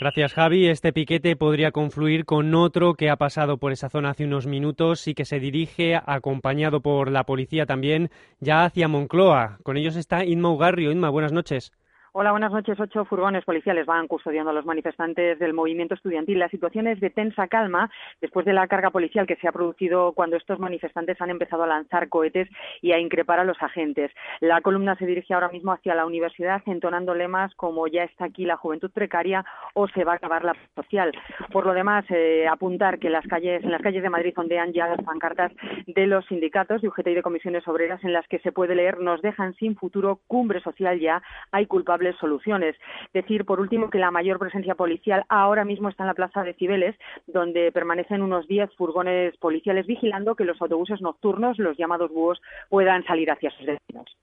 Gracias, 0.00 0.32
Javi. 0.32 0.68
Este 0.68 0.92
piquete 0.92 1.34
podría 1.34 1.72
confluir 1.72 2.24
con 2.24 2.54
otro 2.54 2.94
que 2.94 3.10
ha 3.10 3.16
pasado 3.16 3.58
por 3.58 3.72
esa 3.72 3.88
zona 3.88 4.10
hace 4.10 4.24
unos 4.24 4.46
minutos 4.46 5.08
y 5.08 5.14
que 5.14 5.24
se 5.24 5.40
dirige, 5.40 5.96
acompañado 5.96 6.80
por 6.80 7.10
la 7.10 7.24
policía 7.24 7.66
también, 7.66 8.10
ya 8.38 8.64
hacia 8.64 8.86
Moncloa. 8.86 9.58
Con 9.64 9.76
ellos 9.76 9.96
está 9.96 10.24
Inma 10.24 10.50
Ugarrio. 10.50 10.92
Inma, 10.92 11.10
buenas 11.10 11.32
noches. 11.32 11.72
Hola, 12.20 12.32
buenas 12.32 12.50
noches. 12.50 12.80
Ocho 12.80 13.04
furgones 13.04 13.44
policiales 13.44 13.86
van 13.86 14.08
custodiando 14.08 14.50
a 14.50 14.52
los 14.52 14.66
manifestantes 14.66 15.38
del 15.38 15.54
movimiento 15.54 15.94
estudiantil. 15.94 16.40
La 16.40 16.48
situación 16.48 16.88
es 16.88 16.98
de 16.98 17.10
tensa 17.10 17.46
calma 17.46 17.92
después 18.20 18.44
de 18.44 18.52
la 18.52 18.66
carga 18.66 18.90
policial 18.90 19.24
que 19.24 19.36
se 19.36 19.46
ha 19.46 19.52
producido 19.52 20.14
cuando 20.14 20.36
estos 20.36 20.58
manifestantes 20.58 21.20
han 21.20 21.30
empezado 21.30 21.62
a 21.62 21.68
lanzar 21.68 22.08
cohetes 22.08 22.48
y 22.82 22.90
a 22.90 22.98
increpar 22.98 23.38
a 23.38 23.44
los 23.44 23.62
agentes. 23.62 24.10
La 24.40 24.60
columna 24.62 24.96
se 24.96 25.06
dirige 25.06 25.32
ahora 25.32 25.48
mismo 25.50 25.70
hacia 25.70 25.94
la 25.94 26.06
universidad 26.06 26.60
entonando 26.66 27.14
lemas 27.14 27.54
como 27.54 27.86
ya 27.86 28.02
está 28.02 28.24
aquí 28.24 28.44
la 28.44 28.56
juventud 28.56 28.90
precaria 28.90 29.44
o 29.74 29.86
se 29.86 30.02
va 30.02 30.14
a 30.14 30.16
acabar 30.16 30.42
la 30.42 30.56
social. 30.74 31.12
Por 31.52 31.66
lo 31.66 31.72
demás, 31.72 32.04
eh, 32.08 32.48
apuntar 32.50 32.98
que 32.98 33.10
las 33.10 33.28
calles, 33.28 33.62
en 33.62 33.70
las 33.70 33.80
calles 33.80 34.02
de 34.02 34.10
Madrid 34.10 34.34
ondean 34.36 34.72
ya 34.72 34.88
las 34.88 35.04
pancartas 35.04 35.52
de 35.86 36.08
los 36.08 36.26
sindicatos 36.26 36.82
de 36.82 36.88
UGT 36.88 37.06
y 37.12 37.14
de 37.14 37.22
comisiones 37.22 37.68
obreras 37.68 38.02
en 38.02 38.12
las 38.12 38.26
que 38.26 38.40
se 38.40 38.50
puede 38.50 38.74
leer 38.74 38.98
nos 38.98 39.22
dejan 39.22 39.54
sin 39.54 39.76
futuro, 39.76 40.18
cumbre 40.26 40.60
social 40.60 40.98
ya, 40.98 41.22
hay 41.52 41.66
culpables 41.66 42.07
soluciones. 42.16 42.76
Decir, 43.12 43.44
por 43.44 43.60
último, 43.60 43.90
que 43.90 43.98
la 43.98 44.10
mayor 44.10 44.38
presencia 44.38 44.74
policial 44.74 45.24
ahora 45.28 45.64
mismo 45.64 45.88
está 45.88 46.04
en 46.04 46.08
la 46.08 46.14
plaza 46.14 46.42
de 46.42 46.54
Cibeles, 46.54 46.96
donde 47.26 47.72
permanecen 47.72 48.22
unos 48.22 48.46
10 48.48 48.70
furgones 48.76 49.36
policiales 49.36 49.86
vigilando 49.86 50.34
que 50.34 50.44
los 50.44 50.60
autobuses 50.60 51.00
nocturnos, 51.00 51.58
los 51.58 51.76
llamados 51.76 52.10
búhos, 52.10 52.40
puedan 52.68 53.04
salir 53.04 53.30
hacia 53.30 53.50
sus 53.50 53.66
destinos. 53.66 54.16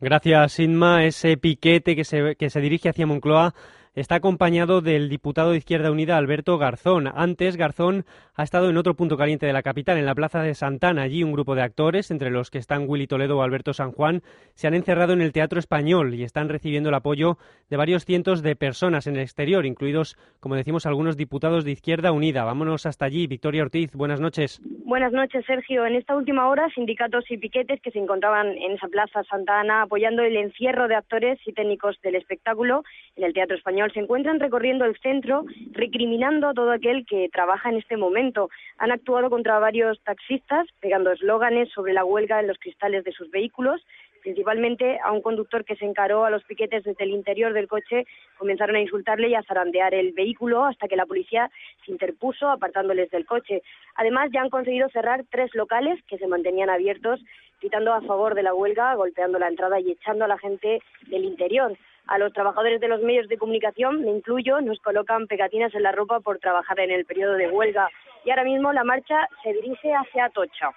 Gracias, 0.00 0.60
Inma. 0.60 1.04
Ese 1.04 1.36
piquete 1.36 1.96
que 1.96 2.04
se, 2.04 2.36
que 2.36 2.50
se 2.50 2.60
dirige 2.60 2.88
hacia 2.88 3.06
Moncloa 3.06 3.54
está 3.94 4.16
acompañado 4.16 4.80
del 4.80 5.08
diputado 5.08 5.52
de 5.52 5.58
Izquierda 5.58 5.90
Unida 5.90 6.16
Alberto 6.16 6.58
Garzón. 6.58 7.08
Antes, 7.14 7.56
Garzón 7.56 8.04
ha 8.34 8.42
estado 8.42 8.68
en 8.68 8.76
otro 8.76 8.94
punto 8.94 9.16
caliente 9.16 9.46
de 9.46 9.52
la 9.52 9.62
capital, 9.62 9.98
en 9.98 10.06
la 10.06 10.14
Plaza 10.14 10.42
de 10.42 10.54
Santana. 10.54 11.02
Allí 11.02 11.22
un 11.22 11.32
grupo 11.32 11.54
de 11.54 11.62
actores, 11.62 12.10
entre 12.10 12.30
los 12.30 12.50
que 12.50 12.58
están 12.58 12.84
Willy 12.88 13.06
Toledo 13.06 13.38
o 13.38 13.42
Alberto 13.42 13.72
San 13.72 13.92
Juan, 13.92 14.22
se 14.54 14.66
han 14.66 14.74
encerrado 14.74 15.12
en 15.12 15.20
el 15.20 15.32
Teatro 15.32 15.58
Español 15.58 16.14
y 16.14 16.24
están 16.24 16.48
recibiendo 16.48 16.88
el 16.88 16.94
apoyo 16.94 17.38
de 17.70 17.76
varios 17.76 18.04
cientos 18.04 18.42
de 18.42 18.56
personas 18.56 19.06
en 19.06 19.16
el 19.16 19.22
exterior, 19.22 19.66
incluidos, 19.66 20.16
como 20.40 20.56
decimos, 20.56 20.86
algunos 20.86 21.16
diputados 21.16 21.64
de 21.64 21.72
Izquierda 21.72 22.12
Unida. 22.12 22.44
Vámonos 22.44 22.86
hasta 22.86 23.04
allí. 23.04 23.26
Victoria 23.26 23.62
Ortiz, 23.62 23.92
buenas 23.94 24.20
noches. 24.20 24.60
Buenas 24.84 25.12
noches, 25.12 25.44
Sergio. 25.46 25.86
En 25.86 25.94
esta 25.94 26.16
última 26.16 26.48
hora, 26.48 26.68
sindicatos 26.74 27.30
y 27.30 27.38
piquetes 27.38 27.80
que 27.80 27.90
se 27.90 27.98
encontraban 27.98 28.48
en 28.48 28.72
esa 28.72 28.88
Plaza 28.88 29.22
Santana 29.24 29.82
apoyando 29.82 30.22
el 30.22 30.36
encierro 30.36 30.88
de 30.88 30.96
actores 30.96 31.38
y 31.46 31.52
técnicos 31.52 32.00
del 32.02 32.16
espectáculo 32.16 32.82
en 33.16 33.24
el 33.24 33.32
Teatro 33.32 33.56
Español 33.56 33.83
se 33.92 34.00
encuentran 34.00 34.40
recorriendo 34.40 34.84
el 34.84 34.96
centro 34.98 35.44
recriminando 35.72 36.48
a 36.48 36.54
todo 36.54 36.70
aquel 36.72 37.04
que 37.06 37.28
trabaja 37.32 37.68
en 37.70 37.76
este 37.76 37.96
momento. 37.96 38.50
Han 38.78 38.92
actuado 38.92 39.30
contra 39.30 39.58
varios 39.58 40.00
taxistas, 40.02 40.66
pegando 40.80 41.12
eslóganes 41.12 41.70
sobre 41.70 41.92
la 41.92 42.04
huelga 42.04 42.40
en 42.40 42.48
los 42.48 42.58
cristales 42.58 43.04
de 43.04 43.12
sus 43.12 43.30
vehículos, 43.30 43.84
principalmente 44.22 44.98
a 45.04 45.12
un 45.12 45.20
conductor 45.20 45.64
que 45.64 45.76
se 45.76 45.84
encaró 45.84 46.24
a 46.24 46.30
los 46.30 46.42
piquetes 46.44 46.82
desde 46.82 47.04
el 47.04 47.10
interior 47.10 47.52
del 47.52 47.68
coche, 47.68 48.06
comenzaron 48.38 48.74
a 48.76 48.80
insultarle 48.80 49.28
y 49.28 49.34
a 49.34 49.42
zarandear 49.42 49.92
el 49.92 50.12
vehículo 50.12 50.64
hasta 50.64 50.88
que 50.88 50.96
la 50.96 51.04
policía 51.04 51.50
se 51.84 51.92
interpuso 51.92 52.48
apartándoles 52.48 53.10
del 53.10 53.26
coche. 53.26 53.62
Además, 53.96 54.30
ya 54.32 54.40
han 54.40 54.48
conseguido 54.48 54.88
cerrar 54.88 55.24
tres 55.30 55.54
locales 55.54 56.02
que 56.08 56.16
se 56.16 56.26
mantenían 56.26 56.70
abiertos, 56.70 57.20
gritando 57.60 57.92
a 57.92 58.00
favor 58.00 58.34
de 58.34 58.42
la 58.42 58.54
huelga, 58.54 58.94
golpeando 58.94 59.38
la 59.38 59.48
entrada 59.48 59.78
y 59.78 59.90
echando 59.90 60.24
a 60.24 60.28
la 60.28 60.38
gente 60.38 60.80
del 61.08 61.24
interior 61.24 61.76
a 62.06 62.18
los 62.18 62.32
trabajadores 62.32 62.80
de 62.80 62.88
los 62.88 63.00
medios 63.02 63.28
de 63.28 63.38
comunicación, 63.38 64.02
me 64.02 64.10
incluyo, 64.10 64.60
nos 64.60 64.78
colocan 64.80 65.26
pegatinas 65.26 65.74
en 65.74 65.82
la 65.82 65.92
ropa 65.92 66.20
por 66.20 66.38
trabajar 66.38 66.80
en 66.80 66.90
el 66.90 67.04
periodo 67.04 67.34
de 67.34 67.50
huelga. 67.50 67.88
Y 68.24 68.30
ahora 68.30 68.44
mismo 68.44 68.72
la 68.72 68.84
marcha 68.84 69.28
se 69.42 69.52
dirige 69.52 69.92
hacia 69.92 70.26
Atocha. 70.26 70.70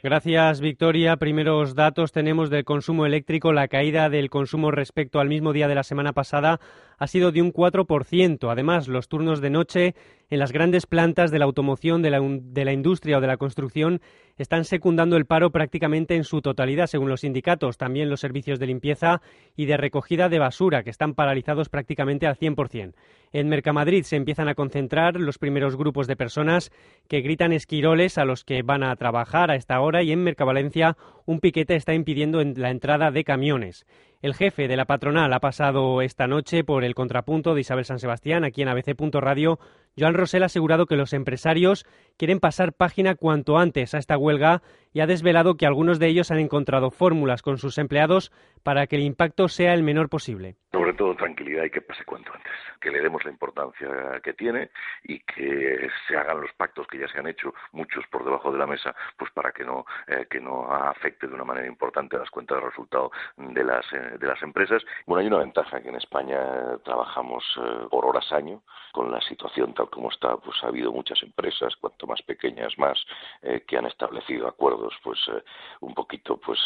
Gracias, 0.00 0.60
Victoria. 0.60 1.16
Primeros 1.16 1.74
datos 1.74 2.12
tenemos 2.12 2.50
del 2.50 2.64
consumo 2.64 3.04
eléctrico. 3.04 3.52
La 3.52 3.66
caída 3.66 4.08
del 4.08 4.30
consumo 4.30 4.70
respecto 4.70 5.18
al 5.18 5.28
mismo 5.28 5.52
día 5.52 5.66
de 5.66 5.74
la 5.74 5.82
semana 5.82 6.12
pasada 6.12 6.60
ha 6.98 7.06
sido 7.08 7.32
de 7.32 7.42
un 7.42 7.52
4%. 7.52 8.48
Además, 8.48 8.86
los 8.86 9.08
turnos 9.08 9.40
de 9.40 9.50
noche 9.50 9.94
en 10.30 10.38
las 10.38 10.52
grandes 10.52 10.86
plantas 10.86 11.30
de 11.30 11.38
la 11.38 11.46
automoción, 11.46 12.02
de 12.02 12.10
la, 12.10 12.72
industria 12.72 13.18
o 13.18 13.20
de 13.20 13.26
la 13.26 13.36
construcción 13.38 14.00
están 14.36 14.64
secundando 14.64 15.16
el 15.16 15.24
paro 15.24 15.50
prácticamente 15.50 16.14
en 16.14 16.24
su 16.24 16.42
totalidad, 16.42 16.86
según 16.86 17.08
los 17.08 17.20
sindicatos. 17.20 17.78
También 17.78 18.10
los 18.10 18.20
servicios 18.20 18.58
de 18.58 18.66
limpieza 18.66 19.20
y 19.56 19.66
de 19.66 19.76
recogida 19.76 20.28
de 20.28 20.38
basura, 20.38 20.82
que 20.82 20.90
están 20.90 21.14
paralizados 21.14 21.68
prácticamente 21.68 22.26
al 22.26 22.36
100%. 22.36 22.94
En 23.32 23.48
Mercamadrid 23.48 24.04
se 24.04 24.16
empiezan 24.16 24.48
a 24.48 24.54
concentrar 24.54 25.16
los 25.16 25.38
primeros 25.38 25.76
grupos 25.76 26.06
de 26.06 26.16
personas 26.16 26.70
que 27.08 27.20
gritan 27.20 27.52
esquiroles 27.52 28.16
a 28.16 28.24
los 28.24 28.44
que 28.44 28.62
van 28.62 28.82
a 28.82 28.94
trabajar 28.96 29.50
a 29.50 29.56
esta 29.56 29.80
hora 29.80 30.02
y 30.02 30.12
en 30.12 30.22
Mercavalencia 30.22 30.96
un 31.26 31.40
piquete 31.40 31.74
está 31.74 31.94
impidiendo 31.94 32.42
la 32.42 32.70
entrada 32.70 33.10
de 33.10 33.24
camiones. 33.24 33.86
El 34.20 34.34
jefe 34.34 34.66
de 34.66 34.76
la 34.76 34.84
patronal 34.84 35.32
ha 35.32 35.38
pasado 35.38 36.02
esta 36.02 36.26
noche 36.26 36.64
por 36.64 36.82
el 36.82 36.96
contrapunto 36.96 37.54
de 37.54 37.60
Isabel 37.60 37.84
San 37.84 38.00
Sebastián 38.00 38.44
aquí 38.44 38.62
en 38.62 38.68
ABC.radio. 38.68 39.60
Joan 39.98 40.14
Rosell 40.14 40.42
ha 40.42 40.46
asegurado 40.46 40.86
que 40.86 40.96
los 40.96 41.12
empresarios 41.12 41.84
quieren 42.18 42.40
pasar 42.40 42.72
página 42.74 43.14
cuanto 43.14 43.56
antes 43.56 43.94
a 43.94 43.98
esta 43.98 44.18
huelga 44.18 44.60
y 44.92 45.00
ha 45.00 45.06
desvelado 45.06 45.56
que 45.56 45.66
algunos 45.66 45.98
de 45.98 46.08
ellos 46.08 46.30
han 46.30 46.40
encontrado 46.40 46.90
fórmulas 46.90 47.42
con 47.42 47.58
sus 47.58 47.78
empleados 47.78 48.32
para 48.62 48.86
que 48.86 48.96
el 48.96 49.02
impacto 49.02 49.48
sea 49.48 49.72
el 49.72 49.82
menor 49.82 50.08
posible. 50.08 50.56
Sobre 50.72 50.92
todo 50.92 51.14
tranquilidad 51.14 51.64
y 51.64 51.70
que 51.70 51.80
pase 51.80 52.04
cuanto 52.04 52.32
antes, 52.34 52.52
que 52.80 52.90
le 52.90 53.00
demos 53.00 53.24
la 53.24 53.30
importancia 53.30 53.88
que 54.22 54.34
tiene 54.34 54.70
y 55.04 55.20
que 55.20 55.88
se 56.06 56.16
hagan 56.16 56.40
los 56.40 56.52
pactos 56.54 56.86
que 56.88 56.98
ya 56.98 57.08
se 57.08 57.18
han 57.18 57.28
hecho, 57.28 57.54
muchos 57.72 58.04
por 58.08 58.24
debajo 58.24 58.50
de 58.50 58.58
la 58.58 58.66
mesa, 58.66 58.94
pues 59.16 59.30
para 59.30 59.52
que 59.52 59.64
no, 59.64 59.86
eh, 60.08 60.26
que 60.28 60.40
no 60.40 60.70
afecte 60.70 61.28
de 61.28 61.34
una 61.34 61.44
manera 61.44 61.66
importante 61.66 62.18
las 62.18 62.30
cuentas 62.30 62.58
de 62.58 62.68
resultado 62.68 63.12
de 63.36 63.64
las, 63.64 63.84
eh, 63.92 64.18
de 64.18 64.26
las 64.26 64.42
empresas. 64.42 64.82
Bueno, 65.06 65.20
hay 65.20 65.28
una 65.28 65.38
ventaja 65.38 65.80
que 65.80 65.88
en 65.88 65.96
España 65.96 66.76
trabajamos 66.84 67.44
eh, 67.56 67.86
por 67.90 68.04
horas 68.04 68.30
año, 68.32 68.62
con 68.92 69.12
la 69.12 69.20
situación 69.20 69.74
tal 69.74 69.88
como 69.90 70.10
está, 70.10 70.36
pues 70.36 70.56
ha 70.64 70.68
habido 70.68 70.90
muchas 70.90 71.22
empresas, 71.22 71.76
cuanto 71.76 72.07
más 72.08 72.20
pequeñas 72.22 72.72
más 72.78 72.98
eh, 73.42 73.62
que 73.66 73.76
han 73.76 73.86
establecido 73.86 74.48
acuerdos 74.48 74.94
pues 75.04 75.18
eh, 75.28 75.44
un 75.80 75.94
poquito 75.94 76.38
pues 76.38 76.58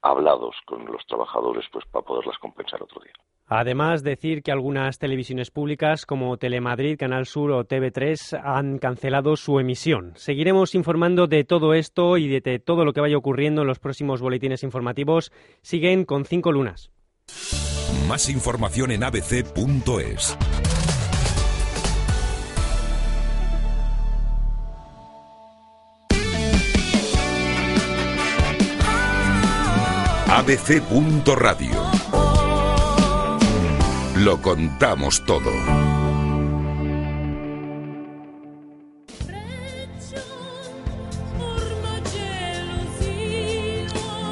hablados 0.00 0.56
con 0.64 0.86
los 0.86 1.04
trabajadores 1.06 1.66
pues 1.72 1.84
para 1.86 2.04
poderlas 2.04 2.38
compensar 2.38 2.82
otro 2.82 3.02
día. 3.02 3.12
Además, 3.46 4.02
decir 4.02 4.42
que 4.42 4.52
algunas 4.52 4.98
televisiones 4.98 5.50
públicas 5.50 6.06
como 6.06 6.38
Telemadrid, 6.38 6.98
Canal 6.98 7.26
Sur 7.26 7.52
o 7.52 7.64
TV3 7.64 8.40
han 8.42 8.78
cancelado 8.78 9.36
su 9.36 9.60
emisión. 9.60 10.12
Seguiremos 10.16 10.74
informando 10.74 11.26
de 11.26 11.44
todo 11.44 11.74
esto 11.74 12.16
y 12.16 12.40
de 12.40 12.58
todo 12.58 12.86
lo 12.86 12.94
que 12.94 13.02
vaya 13.02 13.18
ocurriendo 13.18 13.60
en 13.60 13.68
los 13.68 13.78
próximos 13.78 14.22
boletines 14.22 14.62
informativos. 14.62 15.30
Siguen 15.60 16.06
con 16.06 16.24
cinco 16.24 16.52
lunas. 16.52 16.90
Más 18.08 18.30
información 18.30 18.92
en 18.92 19.04
abc.es. 19.04 20.38
abc.radio. 30.34 31.80
Lo 34.16 34.42
contamos 34.42 35.24
todo. 35.24 35.83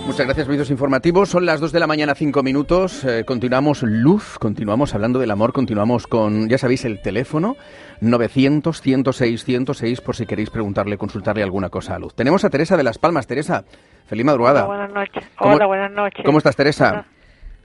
Muchas 0.07 0.27
gracias, 0.27 0.49
medios 0.49 0.71
informativos. 0.71 1.29
Son 1.31 1.47
las 1.47 1.61
2 1.61 1.73
de 1.73 1.81
la 1.81 1.87
mañana, 1.87 2.15
5 2.15 2.43
minutos. 2.43 3.05
Eh, 3.05 3.25
continuamos 3.25 3.83
luz, 3.83 4.39
continuamos 4.39 4.95
hablando 4.95 5.19
del 5.19 5.31
amor, 5.31 5.53
continuamos 5.53 6.07
con, 6.07 6.49
ya 6.49 6.59
sabéis, 6.59 6.85
el 6.85 7.01
teléfono 7.01 7.57
900-106-106 8.03 10.03
por 10.03 10.17
si 10.17 10.27
queréis 10.27 10.51
preguntarle, 10.51 10.99
consultarle 10.99 11.43
alguna 11.43 11.71
cosa 11.71 11.95
a 11.95 11.99
Luz. 11.99 12.15
Tenemos 12.15 12.45
a 12.45 12.51
Teresa 12.51 12.77
de 12.77 12.83
Las 12.83 12.99
Palmas. 12.99 13.27
Teresa, 13.27 13.65
feliz 14.07 14.27
madrugada. 14.27 14.67
Hola, 14.67 14.77
buenas 14.77 14.93
noches. 14.93 15.25
Hola, 15.39 15.67
buenas 15.67 15.93
noches. 15.93 16.23
¿Cómo 16.27 16.39
estás, 16.39 16.57
Teresa? 16.57 17.07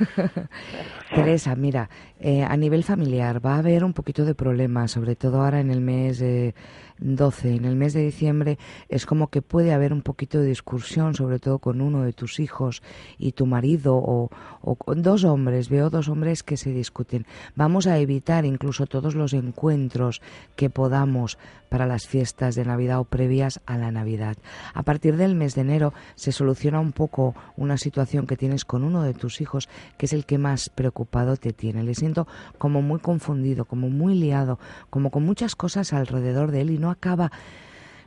Teresa, 1.14 1.54
mira, 1.54 1.88
eh, 2.18 2.42
a 2.42 2.56
nivel 2.56 2.84
familiar 2.84 3.44
va 3.44 3.56
a 3.56 3.58
haber 3.58 3.84
un 3.84 3.92
poquito 3.92 4.24
de 4.24 4.34
problemas, 4.34 4.90
sobre 4.90 5.14
todo 5.14 5.42
ahora 5.42 5.60
en 5.60 5.70
el 5.70 5.82
mes... 5.82 6.22
Eh, 6.22 6.54
12. 7.00 7.54
En 7.54 7.64
el 7.64 7.76
mes 7.76 7.92
de 7.92 8.04
diciembre 8.04 8.58
es 8.88 9.06
como 9.06 9.28
que 9.28 9.42
puede 9.42 9.72
haber 9.72 9.92
un 9.92 10.02
poquito 10.02 10.38
de 10.38 10.46
discusión, 10.46 11.14
sobre 11.14 11.38
todo 11.38 11.58
con 11.58 11.80
uno 11.80 12.02
de 12.02 12.12
tus 12.12 12.40
hijos 12.40 12.82
y 13.18 13.32
tu 13.32 13.46
marido 13.46 13.96
o, 13.96 14.30
con 14.76 15.02
dos 15.02 15.24
hombres. 15.24 15.68
Veo 15.68 15.90
dos 15.90 16.08
hombres 16.08 16.42
que 16.42 16.56
se 16.56 16.72
discuten. 16.72 17.26
Vamos 17.56 17.86
a 17.86 17.98
evitar 17.98 18.44
incluso 18.44 18.86
todos 18.86 19.14
los 19.14 19.32
encuentros 19.32 20.20
que 20.56 20.70
podamos 20.70 21.38
para 21.68 21.86
las 21.86 22.06
fiestas 22.06 22.56
de 22.56 22.64
Navidad 22.64 22.98
o 22.98 23.04
previas 23.04 23.60
a 23.64 23.78
la 23.78 23.92
Navidad. 23.92 24.36
A 24.74 24.82
partir 24.82 25.16
del 25.16 25.36
mes 25.36 25.54
de 25.54 25.60
enero 25.62 25.94
se 26.16 26.32
soluciona 26.32 26.80
un 26.80 26.92
poco 26.92 27.34
una 27.56 27.78
situación 27.78 28.26
que 28.26 28.36
tienes 28.36 28.64
con 28.64 28.82
uno 28.82 29.02
de 29.02 29.14
tus 29.14 29.40
hijos, 29.40 29.68
que 29.96 30.06
es 30.06 30.12
el 30.12 30.26
que 30.26 30.36
más 30.36 30.68
preocupado 30.68 31.36
te 31.36 31.52
tiene. 31.52 31.84
Le 31.84 31.94
siento 31.94 32.26
como 32.58 32.82
muy 32.82 32.98
confundido, 32.98 33.64
como 33.64 33.88
muy 33.88 34.14
liado, 34.18 34.58
como 34.90 35.10
con 35.10 35.24
muchas 35.24 35.54
cosas 35.54 35.92
alrededor 35.92 36.50
de 36.50 36.62
él 36.62 36.70
y 36.70 36.78
no 36.78 36.89
acaba 36.90 37.30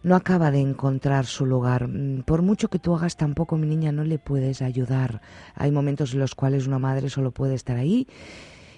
no 0.03 0.15
acaba 0.15 0.51
de 0.51 0.59
encontrar 0.59 1.25
su 1.25 1.45
lugar. 1.45 1.87
Mm, 1.87 2.23
por 2.23 2.41
mucho 2.41 2.69
que 2.69 2.79
tú 2.79 2.95
hagas 2.95 3.15
tampoco, 3.15 3.57
mi 3.57 3.67
niña, 3.67 3.91
no 3.91 4.03
le 4.03 4.19
puedes 4.19 4.61
ayudar. 4.61 5.21
Hay 5.55 5.71
momentos 5.71 6.13
en 6.13 6.19
los 6.19 6.35
cuales 6.35 6.67
una 6.67 6.79
madre 6.79 7.09
solo 7.09 7.31
puede 7.31 7.55
estar 7.55 7.77
ahí 7.77 8.07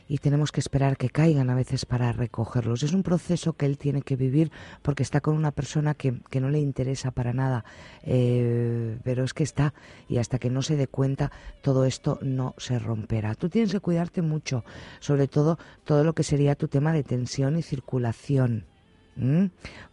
y 0.08 0.20
tenemos 0.20 0.52
que 0.52 0.60
esperar 0.60 0.98
que 0.98 1.10
caigan 1.10 1.50
a 1.50 1.56
veces 1.56 1.86
para 1.86 2.12
recogerlos. 2.12 2.84
Es 2.84 2.94
un 2.94 3.04
proceso 3.04 3.54
que 3.54 3.66
él 3.66 3.78
tiene 3.78 4.02
que 4.02 4.16
vivir 4.16 4.52
porque 4.82 5.04
está 5.04 5.22
con 5.22 5.36
una 5.36 5.52
persona 5.52 5.96
que, 5.96 6.22
que 6.30 6.40
no 6.40 6.50
le 6.50 6.60
interesa 6.60 7.12
para 7.12 7.34
nada, 7.34 7.66
eh, 8.04 9.00
pero 9.04 9.24
es 9.24 9.34
que 9.34 9.44
está 9.44 9.74
y 10.08 10.18
hasta 10.18 10.38
que 10.38 10.50
no 10.50 10.62
se 10.62 10.76
dé 10.76 10.88
cuenta 10.88 11.32
todo 11.62 11.86
esto 11.86 12.20
no 12.22 12.54
se 12.58 12.78
romperá. 12.78 13.34
Tú 13.36 13.50
tienes 13.50 13.72
que 13.72 13.80
cuidarte 13.80 14.22
mucho, 14.22 14.64
sobre 15.00 15.28
todo 15.28 15.58
todo 15.84 16.04
lo 16.04 16.14
que 16.14 16.24
sería 16.24 16.56
tu 16.56 16.68
tema 16.68 16.94
de 16.94 17.04
tensión 17.04 17.58
y 17.58 17.64
circulación. 17.64 18.66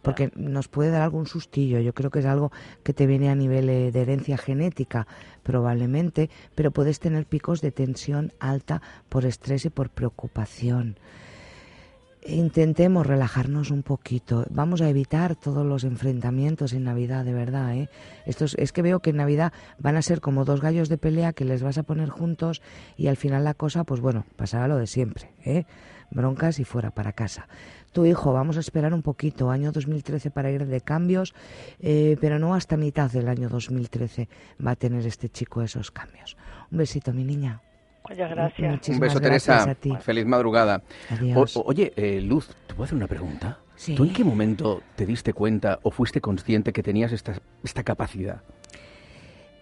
Porque 0.01 0.31
nos 0.35 0.67
puede 0.67 0.91
dar 0.91 1.01
algún 1.01 1.27
sustillo. 1.27 1.79
Yo 1.79 1.93
creo 1.93 2.11
que 2.11 2.19
es 2.19 2.25
algo 2.25 2.51
que 2.83 2.93
te 2.93 3.07
viene 3.07 3.29
a 3.29 3.35
nivel 3.35 3.69
eh, 3.69 3.91
de 3.91 4.01
herencia 4.01 4.37
genética, 4.37 5.07
probablemente, 5.43 6.29
pero 6.55 6.71
puedes 6.71 6.99
tener 6.99 7.25
picos 7.25 7.61
de 7.61 7.71
tensión 7.71 8.33
alta 8.39 8.81
por 9.09 9.25
estrés 9.25 9.65
y 9.65 9.69
por 9.69 9.89
preocupación. 9.89 10.97
Intentemos 12.25 13.05
relajarnos 13.05 13.69
un 13.69 13.83
poquito. 13.83 14.45
Vamos 14.49 14.81
a 14.81 14.89
evitar 14.89 15.35
todos 15.35 15.65
los 15.65 15.83
enfrentamientos 15.83 16.71
en 16.71 16.85
Navidad, 16.85 17.25
de 17.25 17.33
verdad. 17.33 17.75
¿eh? 17.75 17.89
Esto 18.25 18.45
es, 18.45 18.71
que 18.71 18.81
veo 18.81 19.01
que 19.01 19.09
en 19.09 19.17
Navidad 19.17 19.51
van 19.77 19.97
a 19.97 20.01
ser 20.01 20.21
como 20.21 20.45
dos 20.45 20.61
gallos 20.61 20.87
de 20.87 20.97
pelea 20.97 21.33
que 21.33 21.43
les 21.43 21.61
vas 21.61 21.77
a 21.77 21.83
poner 21.83 22.09
juntos 22.09 22.61
y 22.95 23.07
al 23.07 23.17
final 23.17 23.43
la 23.43 23.53
cosa, 23.53 23.83
pues 23.83 23.99
bueno, 23.99 24.25
pasará 24.37 24.69
lo 24.69 24.77
de 24.77 24.87
siempre. 24.87 25.33
¿eh? 25.43 25.65
Broncas 26.11 26.59
y 26.59 26.63
fuera 26.63 26.91
para 26.91 27.11
casa 27.11 27.47
tu 27.93 28.05
hijo, 28.05 28.33
vamos 28.33 28.57
a 28.57 28.59
esperar 28.59 28.93
un 28.93 29.01
poquito, 29.01 29.49
año 29.49 29.71
2013 29.71 30.31
para 30.31 30.51
ir 30.51 30.65
de 30.65 30.81
cambios, 30.81 31.33
eh, 31.79 32.17
pero 32.19 32.39
no 32.39 32.55
hasta 32.55 32.75
mitad 32.75 33.09
del 33.09 33.29
año 33.29 33.47
2013 33.47 34.27
va 34.65 34.71
a 34.71 34.75
tener 34.75 35.05
este 35.05 35.29
chico 35.29 35.61
esos 35.61 35.91
cambios. 35.91 36.35
Un 36.71 36.79
besito, 36.79 37.13
mi 37.13 37.23
niña. 37.23 37.61
Muchas 38.09 38.29
gracias. 38.29 38.89
un 38.89 38.99
beso, 38.99 39.21
Teresa. 39.21 39.75
Feliz 40.01 40.25
madrugada. 40.25 40.81
oye, 41.63 41.93
eh, 41.95 42.19
Luz, 42.19 42.49
¿te 42.67 42.73
puedo 42.73 42.83
hacer 42.83 42.97
una 42.97 43.07
pregunta? 43.07 43.59
¿Tú 43.95 44.03
en 44.03 44.13
qué 44.13 44.23
momento 44.23 44.81
te 44.95 45.05
diste 45.05 45.33
cuenta 45.33 45.79
o 45.83 45.91
fuiste 45.91 46.19
consciente 46.21 46.73
que 46.73 46.83
tenías 46.83 47.11
esta, 47.11 47.33
esta 47.63 47.83
capacidad? 47.83 48.41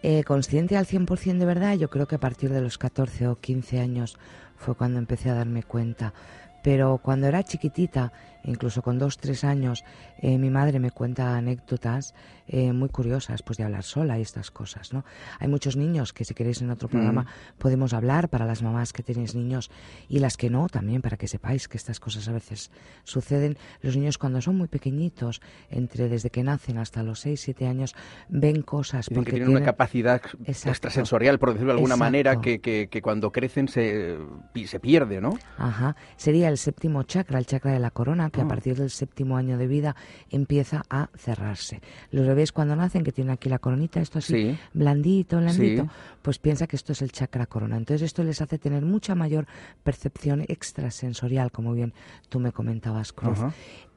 Eh, 0.03 0.23
consciente 0.23 0.77
al 0.77 0.87
100% 0.87 1.37
de 1.37 1.45
verdad, 1.45 1.75
yo 1.75 1.89
creo 1.89 2.07
que 2.07 2.15
a 2.15 2.19
partir 2.19 2.49
de 2.49 2.61
los 2.61 2.79
14 2.79 3.27
o 3.27 3.35
15 3.35 3.79
años 3.79 4.17
fue 4.57 4.75
cuando 4.75 4.97
empecé 4.97 5.29
a 5.29 5.35
darme 5.35 5.61
cuenta 5.61 6.13
pero 6.61 6.99
cuando 7.01 7.27
era 7.27 7.43
chiquitita, 7.43 8.11
incluso 8.43 8.81
con 8.81 8.99
dos, 8.99 9.17
tres 9.17 9.43
años, 9.43 9.83
eh, 10.19 10.37
mi 10.37 10.49
madre 10.49 10.79
me 10.79 10.91
cuenta 10.91 11.35
anécdotas 11.35 12.13
eh, 12.47 12.73
muy 12.73 12.89
curiosas, 12.89 13.43
pues 13.43 13.57
de 13.57 13.63
hablar 13.63 13.83
sola 13.83 14.19
y 14.19 14.21
estas 14.21 14.51
cosas, 14.51 14.93
¿no? 14.93 15.05
Hay 15.39 15.47
muchos 15.47 15.77
niños 15.77 16.11
que 16.11 16.25
si 16.25 16.33
queréis 16.33 16.61
en 16.61 16.69
otro 16.69 16.89
programa 16.89 17.25
podemos 17.57 17.93
hablar 17.93 18.29
para 18.29 18.45
las 18.45 18.61
mamás 18.61 18.91
que 18.91 19.03
tenéis 19.03 19.35
niños 19.35 19.71
y 20.09 20.19
las 20.19 20.37
que 20.37 20.49
no 20.49 20.67
también, 20.67 21.01
para 21.01 21.17
que 21.17 21.27
sepáis 21.27 21.67
que 21.67 21.77
estas 21.77 21.99
cosas 21.99 22.27
a 22.27 22.33
veces 22.33 22.71
suceden. 23.03 23.57
Los 23.81 23.95
niños 23.95 24.17
cuando 24.17 24.41
son 24.41 24.57
muy 24.57 24.67
pequeñitos, 24.67 25.41
entre 25.69 26.09
desde 26.09 26.29
que 26.29 26.43
nacen 26.43 26.77
hasta 26.77 27.03
los 27.03 27.21
seis, 27.21 27.41
siete 27.41 27.67
años, 27.67 27.95
ven 28.27 28.63
cosas 28.63 29.09
porque 29.13 29.31
tienen, 29.31 29.49
una 29.49 29.63
capacidad 29.63 30.21
extrasensorial, 30.45 31.39
por 31.39 31.53
decirlo 31.53 31.73
de 31.73 31.79
alguna 31.79 31.95
manera, 31.95 32.41
que, 32.41 32.59
que, 32.59 32.89
que, 32.89 33.01
cuando 33.01 33.31
crecen 33.31 33.67
se, 33.67 34.17
se 34.65 34.79
pierde, 34.79 35.21
¿no? 35.21 35.37
Ajá. 35.57 35.95
Sería 36.17 36.49
el 36.49 36.57
séptimo 36.57 37.03
chakra, 37.03 37.39
el 37.39 37.45
chakra 37.45 37.71
de 37.71 37.79
la 37.79 37.91
corona, 37.91 38.29
que 38.31 38.41
a 38.41 38.47
partir 38.47 38.77
del 38.77 38.89
séptimo 38.89 39.37
año 39.37 39.57
de 39.57 39.67
vida 39.67 39.95
empieza 40.29 40.83
a 40.89 41.09
cerrarse. 41.15 41.81
Los 42.11 42.27
bebés 42.27 42.51
cuando 42.51 42.75
nacen, 42.75 43.03
que 43.03 43.11
tienen 43.11 43.31
aquí 43.31 43.49
la 43.49 43.59
coronita, 43.59 44.01
esto 44.01 44.19
así, 44.19 44.57
blandito, 44.73 45.37
blandito, 45.37 45.87
pues 46.21 46.39
piensa 46.39 46.67
que 46.67 46.75
esto 46.75 46.93
es 46.93 47.01
el 47.01 47.11
chakra 47.11 47.45
corona. 47.45 47.77
Entonces 47.77 48.03
esto 48.03 48.23
les 48.23 48.41
hace 48.41 48.57
tener 48.57 48.83
mucha 48.83 49.15
mayor 49.15 49.45
percepción 49.83 50.43
extrasensorial, 50.47 51.51
como 51.51 51.73
bien 51.73 51.93
tú 52.29 52.39
me 52.39 52.51
comentabas, 52.51 53.13
Cruz. 53.13 53.39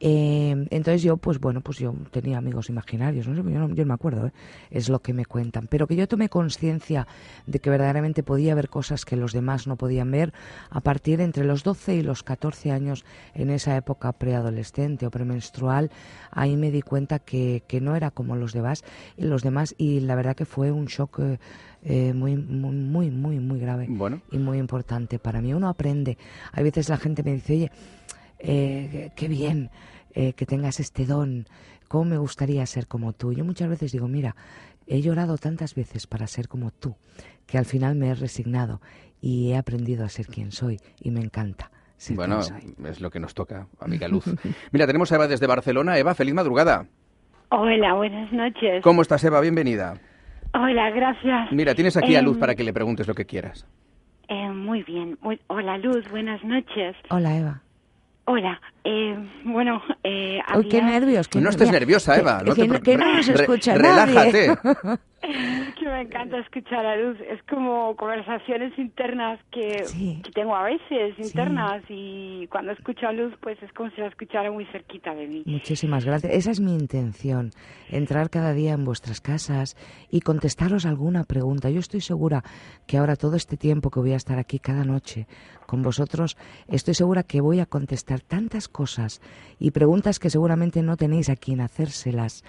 Eh, 0.01 0.67
entonces 0.71 1.03
yo, 1.03 1.17
pues 1.17 1.41
bueno, 1.41 1.61
pues 1.63 1.79
yo 1.79 1.95
tenía 2.11 2.37
amigos 2.37 2.69
imaginarios, 2.69 3.27
no 3.27 3.35
sé, 3.35 3.43
yo, 3.51 3.59
no, 3.59 3.69
me 3.69 3.95
acuerdo, 3.95 4.27
¿eh? 4.27 4.33
es 4.71 4.89
lo 4.89 5.01
que 5.01 5.15
me 5.15 5.25
cuentan. 5.25 5.67
Pero 5.67 5.87
que 5.87 5.97
yo 5.97 6.07
tomé 6.09 6.29
conciencia 6.29 7.07
de 7.47 7.59
que 7.59 7.71
verdaderamente 7.71 8.23
podía 8.23 8.55
ver 8.55 8.69
cosas 8.69 9.05
que 9.05 9.17
los 9.17 9.33
demás 9.33 9.67
no 9.67 9.77
podían 9.77 10.11
ver 10.11 10.35
a 10.69 10.81
partir 10.81 11.21
entre 11.21 11.45
los 11.45 11.63
12 11.63 11.95
y 11.95 12.03
los 12.03 12.23
14 12.23 12.71
años 12.71 13.05
en 13.35 13.51
esa 13.51 13.77
época 13.77 14.13
preadolescente 14.25 15.07
o 15.07 15.11
premenstrual, 15.11 15.91
ahí 16.31 16.57
me 16.57 16.71
di 16.71 16.81
cuenta 16.81 17.19
que, 17.19 17.63
que 17.69 17.83
no 17.83 17.95
era 17.95 18.11
como 18.11 18.37
los 18.37 18.55
demás, 18.55 18.83
los 19.19 19.43
demás 19.43 19.75
y 19.77 20.01
la 20.01 20.15
verdad 20.15 20.35
que 20.35 20.47
fue 20.47 20.73
un 20.73 20.87
shock. 20.87 21.21
Eh, 21.87 22.15
muy, 22.15 22.35
muy, 22.35 22.75
muy, 22.75 23.11
muy, 23.11 23.41
muy 23.41 23.61
grave 23.61 23.87
y 24.33 24.39
muy 24.39 24.57
importante 24.57 25.19
para 25.19 25.43
mí. 25.43 25.53
Uno 25.53 25.69
aprende. 25.69 26.17
Hay 26.53 26.65
veces 26.65 26.89
la 26.89 26.97
gente 26.97 27.23
me 27.23 27.35
dice, 27.35 27.53
oye, 27.53 27.73
eh, 28.39 29.11
qué 29.15 29.29
bien 29.29 29.69
eh, 30.15 30.33
que 30.33 30.47
tengas 30.47 30.81
este 30.81 31.05
don, 31.05 31.47
cómo 31.89 32.07
me 32.07 32.17
gustaría 32.17 32.65
ser 32.65 32.87
como 32.87 33.13
tú. 33.13 33.35
Yo 33.35 33.45
muchas 33.45 33.69
veces 33.69 33.93
digo, 33.93 34.09
mira, 34.09 34.35
he 34.87 35.03
llorado 35.03 35.37
tantas 35.37 35.75
veces 35.75 36.07
para 36.07 36.27
ser 36.27 36.49
como 36.49 36.71
tú, 36.71 36.97
que 37.47 37.59
al 37.59 37.67
final 37.67 37.97
me 37.97 38.09
he 38.09 38.15
resignado 38.15 38.81
y 39.21 39.51
he 39.51 39.57
aprendido 39.59 40.07
a 40.07 40.09
ser 40.09 40.27
quien 40.27 40.53
soy 40.53 40.81
y 41.03 41.11
me 41.11 41.21
encanta. 41.21 41.71
Bueno, 42.15 42.41
es 42.41 43.01
lo 43.01 43.11
que 43.11 43.21
nos 43.21 43.35
toca, 43.35 43.67
amiga 43.81 44.09
Luz. 44.09 44.25
Mira, 44.73 44.87
tenemos 44.87 45.11
a 45.13 45.17
Eva 45.17 45.27
desde 45.27 45.47
Barcelona. 45.47 45.99
Eva, 45.99 46.15
feliz 46.15 46.35
madrugada. 46.35 46.87
Hola, 47.51 47.95
buenas 47.95 48.33
noches. 48.33 48.83
¿Cómo 48.83 49.03
estás, 49.03 49.23
Eva? 49.25 49.41
Bienvenida. 49.41 49.99
Hola, 50.55 50.91
gracias. 50.91 51.53
Mira, 51.53 51.75
tienes 51.75 51.97
aquí 51.97 52.17
a 52.17 52.23
Luz 52.23 52.35
em, 52.35 52.41
para 52.41 52.55
que 52.55 52.65
le 52.65 52.73
preguntes 52.73 53.07
lo 53.09 53.15
que 53.15 53.25
quieras. 53.25 53.67
Eh, 54.29 54.51
muy 54.51 54.83
bien. 54.83 55.19
hola, 55.49 55.79
Luz, 55.79 56.09
buenas 56.11 56.43
noches. 56.45 56.97
Hola, 57.11 57.37
Eva. 57.37 57.63
Hola, 58.27 58.61
eh, 58.85 59.17
bueno, 59.45 59.83
eh, 60.03 60.41
qué 60.71 60.83
nervios. 60.83 61.29
no 61.35 61.49
estés 61.49 61.73
nerviosa, 61.73 62.19
Eva. 62.19 62.43
No 62.45 62.55
que, 62.55 62.69
te... 62.81 62.97
no 62.99 63.15
nos 63.15 63.29
escucha 63.29 63.75
Relájate. 63.75 64.59
que 65.79 65.87
me 65.87 66.03
encanta 66.03 66.39
escuchar 66.39 66.85
a 66.85 66.97
Luz. 66.97 67.19
Es 67.21 67.43
como 67.45 67.97
conversaciones 67.97 68.79
internas 68.79 69.41
que, 69.51 69.85
tengo 70.35 70.55
a 70.55 70.65
veces, 70.65 71.19
internas, 71.19 71.83
y 71.89 72.47
cuando 72.49 72.73
escucho 72.73 73.07
a 73.07 73.13
Luz, 73.13 73.33
pues 73.41 73.63
es 73.63 73.73
como 73.73 73.91
si 73.91 74.01
la 74.01 74.09
escuchara 74.09 74.51
muy 74.51 74.67
cerquita 74.67 75.15
de 75.15 75.27
mí. 75.27 75.43
Muchísimas 75.47 76.05
gracias. 76.05 76.33
Esa 76.33 76.51
es 76.51 76.61
mi 76.61 76.75
intención, 76.75 77.51
entrar 77.89 78.31
cada 78.31 78.53
día 78.53 78.73
en 78.73 78.85
vuestras 78.85 79.21
casas 79.21 79.77
y 80.11 80.21
contestaros 80.21 80.87
alguna 80.87 81.25
pregunta. 81.25 81.71
Yo 81.71 81.81
estoy 81.81 82.01
segura 82.01 82.43
que 82.87 82.99
ahora 82.99 83.17
todo 83.17 83.37
este 83.37 83.57
tiempo 83.57 83.91
que 83.91 84.01
voy 84.01 84.13
a 84.13 84.17
estar 84.17 84.39
aquí 84.39 84.59
cada 84.59 84.85
noche 84.85 85.27
con 85.67 85.83
vosotros, 85.83 86.37
estoy 86.69 86.95
segura 86.95 87.23
que 87.23 87.41
voy 87.41 87.61
a 87.61 87.67
contestar 87.67 88.21
tantas 88.21 88.69
cosas 88.75 89.21
y 89.61 89.71
preguntas 89.71 90.19
que 90.19 90.29
seguramente 90.29 90.83
no 90.83 90.97
tenéis 90.97 91.31
a 91.31 91.37
quien 91.37 91.61
hacérselas. 91.61 92.43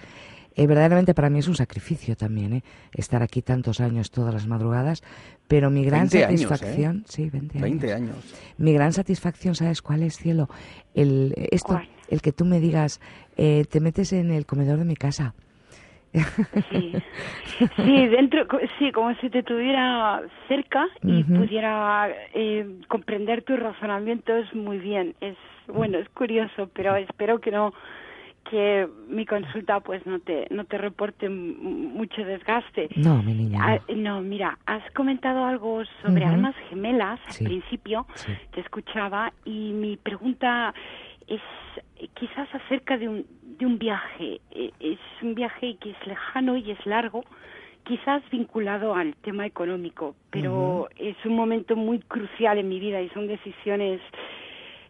Eh, 0.56 0.66
verdaderamente 0.66 1.14
para 1.14 1.30
mí 1.30 1.38
es 1.38 1.48
un 1.48 1.54
sacrificio 1.54 2.16
también, 2.16 2.52
¿eh? 2.54 2.64
estar 2.92 3.22
aquí 3.22 3.42
tantos 3.42 3.78
años 3.78 4.10
todas 4.10 4.32
las 4.34 4.46
madrugadas, 4.46 5.02
pero 5.48 5.70
mi 5.70 5.84
gran 5.84 6.08
satisfacción, 6.08 7.04
¿eh? 7.04 7.08
sí, 7.08 7.30
20 7.30 7.58
años. 7.58 7.62
20 7.62 7.92
años. 7.92 8.16
Mi 8.56 8.72
gran 8.72 8.92
satisfacción, 8.92 9.54
¿sabes 9.54 9.82
cuál 9.82 10.02
es, 10.02 10.16
cielo? 10.16 10.48
El, 10.94 11.34
esto, 11.52 11.78
el 12.08 12.22
que 12.22 12.32
tú 12.32 12.46
me 12.46 12.58
digas, 12.58 13.00
eh, 13.36 13.66
te 13.68 13.80
metes 13.80 14.14
en 14.14 14.30
el 14.30 14.46
comedor 14.46 14.78
de 14.78 14.86
mi 14.86 14.96
casa. 14.96 15.34
Sí. 16.70 16.92
sí, 17.76 18.06
dentro, 18.08 18.46
sí, 18.78 18.92
como 18.92 19.14
si 19.16 19.30
te 19.30 19.42
tuviera 19.42 20.22
cerca 20.48 20.86
y 21.02 21.24
pudiera 21.24 22.08
eh, 22.34 22.66
comprender 22.88 23.42
tus 23.42 23.58
razonamientos 23.58 24.52
muy 24.54 24.78
bien. 24.78 25.14
Es 25.20 25.36
bueno, 25.68 25.98
es 25.98 26.08
curioso, 26.10 26.70
pero 26.74 26.96
espero 26.96 27.40
que 27.40 27.50
no 27.50 27.72
que 28.50 28.88
mi 29.08 29.26
consulta 29.26 29.80
pues 29.80 30.06
no 30.06 30.20
te 30.20 30.46
no 30.50 30.64
te 30.64 30.78
reporte 30.78 31.28
mucho 31.28 32.24
desgaste. 32.24 32.88
No, 32.96 33.22
mi 33.22 33.34
niña. 33.34 33.58
Ah, 33.60 33.80
no. 33.94 34.20
mira, 34.20 34.58
has 34.66 34.88
comentado 34.92 35.44
algo 35.44 35.82
sobre 36.02 36.24
almas 36.24 36.54
gemelas 36.68 37.18
al 37.28 37.46
principio, 37.46 38.06
te 38.52 38.60
escuchaba 38.60 39.32
y 39.44 39.72
mi 39.72 39.96
pregunta 39.96 40.72
es 41.26 41.40
quizás 42.14 42.48
acerca 42.54 42.96
de 42.96 43.08
un 43.08 43.26
de 43.58 43.66
un 43.66 43.78
viaje. 43.78 44.40
E, 44.50 44.72
es 44.80 44.98
un 45.22 45.34
viaje 45.34 45.76
que 45.80 45.90
es 45.90 46.06
lejano 46.06 46.56
y 46.56 46.70
es 46.70 46.86
largo, 46.86 47.24
quizás 47.84 48.22
vinculado 48.30 48.94
al 48.94 49.14
tema 49.16 49.46
económico, 49.46 50.14
pero 50.30 50.88
es 50.96 51.16
un 51.24 51.36
momento 51.36 51.76
muy 51.76 52.00
crucial 52.00 52.58
en 52.58 52.68
mi 52.68 52.80
vida 52.80 53.00
y 53.00 53.08
son 53.10 53.28
decisiones 53.28 54.00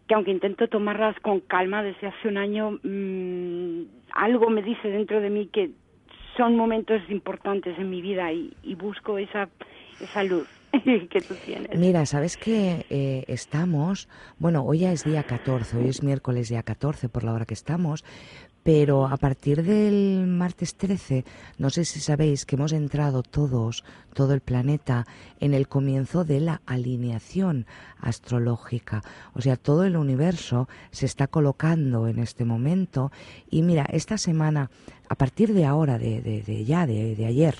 que 0.09 0.14
aunque 0.14 0.31
intento 0.31 0.68
tomarlas 0.68 1.18
con 1.20 1.40
calma 1.40 1.83
desde 1.83 2.07
hace 2.07 2.29
un 2.29 2.38
año, 2.38 2.79
mmm, 2.83 3.83
algo 4.12 4.50
me 4.50 4.62
dice 4.62 4.88
dentro 4.88 5.20
de 5.20 5.31
mí 5.31 5.48
que 5.48 5.70
son 6.37 6.57
momentos 6.57 7.02
importantes 7.11 7.79
en 7.79 7.90
mi 7.90 8.00
vida 8.00 8.33
y, 8.33 8.55
y 8.62 8.74
busco 8.76 9.18
esa, 9.18 9.48
esa 10.00 10.22
luz. 10.22 10.48
que 11.11 11.20
tú 11.20 11.35
tienes. 11.44 11.79
Mira, 11.79 12.05
sabes 12.07 12.37
que 12.37 12.87
eh, 12.90 13.24
estamos, 13.29 14.09
bueno, 14.38 14.64
hoy 14.64 14.81
ya 14.81 14.92
es 14.92 15.05
día 15.05 15.22
14, 15.22 15.79
hoy 15.79 15.88
es 15.88 16.02
miércoles 16.02 16.48
día 16.48 16.62
14 16.62 17.09
por 17.09 17.24
la 17.24 17.33
hora 17.33 17.46
que 17.46 17.55
estamos, 17.55 18.05
pero 18.66 19.07
a 19.07 19.16
partir 19.16 19.62
del 19.62 20.26
martes 20.26 20.74
13, 20.74 21.24
no 21.57 21.70
sé 21.70 21.85
si 21.85 22.00
sabéis 22.00 22.44
que 22.44 22.57
hemos 22.57 22.72
entrado 22.72 23.22
todos, 23.22 23.85
todo 24.12 24.35
el 24.35 24.40
planeta, 24.40 25.07
en 25.38 25.55
el 25.55 25.68
comienzo 25.68 26.24
de 26.24 26.40
la 26.40 26.62
alineación 26.66 27.66
astrológica. 28.00 29.05
O 29.35 29.40
sea, 29.40 29.57
todo 29.57 29.85
el 29.85 29.96
universo 29.96 30.68
se 30.90 31.07
está 31.07 31.29
colocando 31.29 32.09
en 32.09 32.18
este 32.18 32.44
momento. 32.44 33.12
Y 33.48 33.62
mira, 33.62 33.87
esta 33.88 34.18
semana, 34.18 34.68
a 35.09 35.14
partir 35.14 35.55
de 35.55 35.64
ahora, 35.64 35.96
de, 35.96 36.20
de, 36.20 36.64
ya, 36.64 36.88
de, 36.88 37.14
de 37.14 37.24
ayer, 37.24 37.55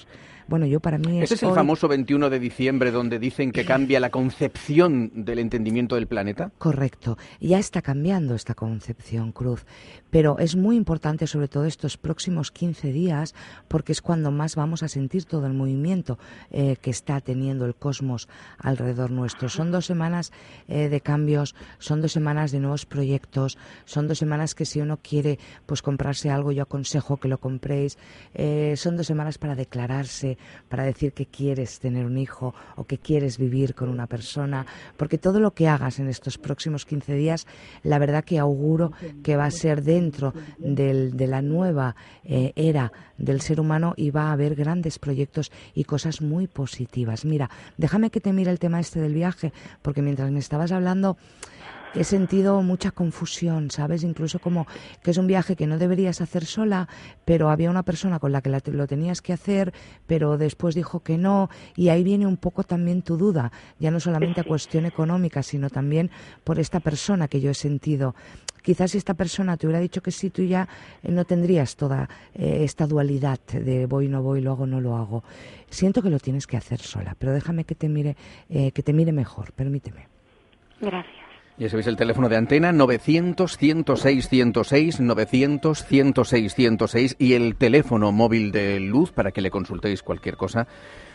bueno, 0.49 0.67
yo 0.67 0.81
para 0.81 0.99
mí 0.99 1.19
es. 1.19 1.25
¿Ese 1.25 1.35
es 1.35 1.43
el 1.43 1.55
famoso 1.55 1.89
21 1.89 2.31
de 2.31 2.39
diciembre 2.39 2.91
donde 2.91 3.19
dicen 3.19 3.53
que 3.53 3.65
cambia 3.65 4.01
la 4.01 4.11
concepción 4.11 5.11
del 5.15 5.39
entendimiento 5.39 5.95
del 5.95 6.07
planeta? 6.07 6.53
Correcto. 6.59 7.19
Ya 7.41 7.59
está 7.59 7.83
cambiando 7.83 8.35
esta 8.35 8.55
concepción, 8.55 9.33
Cruz. 9.33 9.65
Pero 10.11 10.39
es 10.39 10.57
muy 10.57 10.77
importante, 10.77 11.27
sobre 11.27 11.49
todo 11.49 11.65
estos 11.65 11.97
próximos 11.97 12.51
15 12.51 12.93
días, 12.93 13.35
porque 13.69 13.93
es 13.93 14.01
cuando 14.01 14.31
más 14.31 14.57
vamos 14.57 14.83
a 14.83 14.89
sentir 14.89 15.25
todo 15.25 15.47
el 15.47 15.53
movimiento 15.53 16.19
eh, 16.51 16.77
que 16.81 16.91
está 16.91 17.21
teniendo 17.21 17.67
el 17.67 17.75
cosmos 17.75 18.29
alrededor 18.59 19.11
nuestro. 19.11 19.49
Son 19.49 19.73
dos 19.73 19.87
semanas 19.87 20.33
eh, 20.69 20.89
de 20.89 21.01
cambios, 21.01 21.55
son 21.79 22.01
dos 22.01 22.13
semanas 22.13 22.53
de 22.53 22.61
nuevos 22.61 22.87
proyectos, 22.87 23.59
son 23.85 24.09
dos 24.09 24.19
semanas 24.19 24.55
que 24.55 24.65
si 24.65 24.81
uno 24.81 24.99
quiere 25.03 25.39
pues 25.67 25.83
comprarse 25.83 26.31
algo, 26.31 26.53
yo 26.53 26.63
aconsejo 26.63 27.17
que 27.19 27.29
lo 27.29 27.39
compréis. 27.39 27.99
Eh, 28.35 28.75
son 28.77 28.97
dos 28.97 29.07
semanas 29.07 29.39
para 29.39 29.55
declararse 29.55 30.36
para 30.69 30.85
decir 30.85 31.13
que 31.13 31.27
quieres 31.27 31.79
tener 31.81 32.07
un 32.07 32.19
hijo 32.19 32.55
o 32.77 32.85
que 32.85 32.99
quieres 32.99 33.39
vivir 33.39 33.75
con 33.75 33.89
una 33.89 34.07
persona, 34.07 34.67
porque 34.97 35.19
todo 35.19 35.41
lo 35.41 35.53
que 35.53 35.69
hagas 35.69 35.99
en 35.99 36.09
estos 36.09 36.39
próximos 36.39 36.85
15 36.85 37.15
días, 37.15 37.47
la 37.83 37.99
verdad 37.99 38.25
que 38.25 38.39
auguro 38.39 38.93
que 39.23 39.37
va 39.37 39.47
a 39.47 39.51
ser 39.51 39.83
dentro 39.83 40.33
de 40.59 41.27
la 41.27 41.43
nueva 41.43 41.97
eh, 42.25 42.53
era 42.57 42.93
del 43.19 43.41
ser 43.41 43.61
humano 43.61 43.95
y 43.97 44.11
va 44.11 44.29
a 44.29 44.33
haber 44.33 44.55
grandes 44.55 44.99
proyectos 44.99 45.51
y 45.75 45.85
cosas 45.85 46.21
muy 46.21 46.47
positivas. 46.47 47.25
Mira, 47.25 47.51
déjame 47.77 48.11
que 48.11 48.21
te 48.21 48.33
mire 48.33 48.51
el 48.51 48.59
tema 48.59 48.81
este 48.81 49.01
del 49.01 49.15
viaje, 49.15 49.53
porque 49.83 50.03
mientras 50.03 50.31
me 50.31 50.39
estabas 50.39 50.73
hablando 50.73 51.17
he 51.97 52.05
sentido 52.05 52.63
mucha 52.63 52.91
confusión, 52.91 53.71
¿sabes? 53.71 54.03
Incluso 54.03 54.39
como 54.39 54.67
que 55.03 55.11
es 55.11 55.19
un 55.19 55.27
viaje 55.27 55.57
que 55.57 55.67
no 55.67 55.79
deberías 55.79 56.21
hacer 56.21 56.45
sola, 56.45 56.89
pero 57.25 57.51
había 57.51 57.71
una 57.71 57.83
persona 57.83 58.19
con 58.19 58.33
la 58.33 58.41
que 58.41 58.51
lo 58.51 58.87
tenías 58.87 59.23
que 59.23 59.33
hacer, 59.33 59.73
pero 60.07 60.37
después 60.37 60.75
dijo 60.75 61.01
que 61.01 61.19
no, 61.19 61.49
y 61.75 61.89
ahí 61.89 62.05
viene 62.05 62.27
un 62.27 62.37
poco 62.37 62.65
también 62.65 63.03
tu 63.03 63.17
duda, 63.17 63.51
ya 63.79 63.91
no 63.91 64.01
solamente 64.01 64.41
a 64.41 64.45
cuestión 64.45 64.87
económica, 64.87 65.43
sino 65.43 65.71
también 65.71 66.11
por 66.45 66.59
esta 66.59 66.81
persona 66.81 67.29
que 67.29 67.41
yo 67.41 67.51
he 67.51 67.55
sentido. 67.55 68.15
Quizás 68.63 68.91
si 68.91 68.99
esta 68.99 69.15
persona 69.15 69.57
te 69.57 69.67
hubiera 69.67 69.79
dicho 69.79 70.03
que 70.03 70.11
sí, 70.11 70.31
tú 70.31 70.43
ya 70.43 70.69
eh, 71.03 71.13
no 71.13 71.25
tendrías 71.25 71.77
toda 71.77 72.09
eh, 72.35 72.65
esta 72.65 72.87
dualidad 72.87 73.39
de 73.53 73.87
voy, 73.87 74.09
no 74.09 74.23
voy, 74.23 74.41
lo 74.41 74.51
hago, 74.51 74.67
no 74.67 74.81
lo 74.81 74.97
hago. 74.97 75.23
Siento 75.71 76.03
que 76.03 76.11
lo 76.11 76.19
tienes 76.19 76.49
que 76.49 76.57
hacer 76.57 76.81
sola, 76.81 77.15
pero 77.17 77.33
déjame 77.33 77.65
que 77.65 77.77
te 77.77 77.89
mire, 77.89 78.17
eh, 78.51 78.73
que 78.73 78.83
te 78.83 78.93
mire 78.93 79.13
mejor, 79.13 79.53
permíteme. 79.53 80.09
Gracias. 80.81 81.26
Ya 81.59 81.71
sabéis 81.71 81.87
el 81.87 81.97
teléfono 81.97 82.29
de 82.29 82.37
antena 82.37 82.71
900 82.71 83.57
106 83.57 84.29
106 84.29 85.01
900 85.01 85.87
106 85.87 86.55
106 86.55 87.17
y 87.19 87.33
el 87.33 87.57
teléfono 87.57 88.13
móvil 88.13 88.53
de 88.53 88.79
Luz 88.79 89.11
para 89.13 89.33
que 89.33 89.41
le 89.41 89.51
consultéis 89.51 90.03
cualquier 90.03 90.37
cosa 90.37 90.67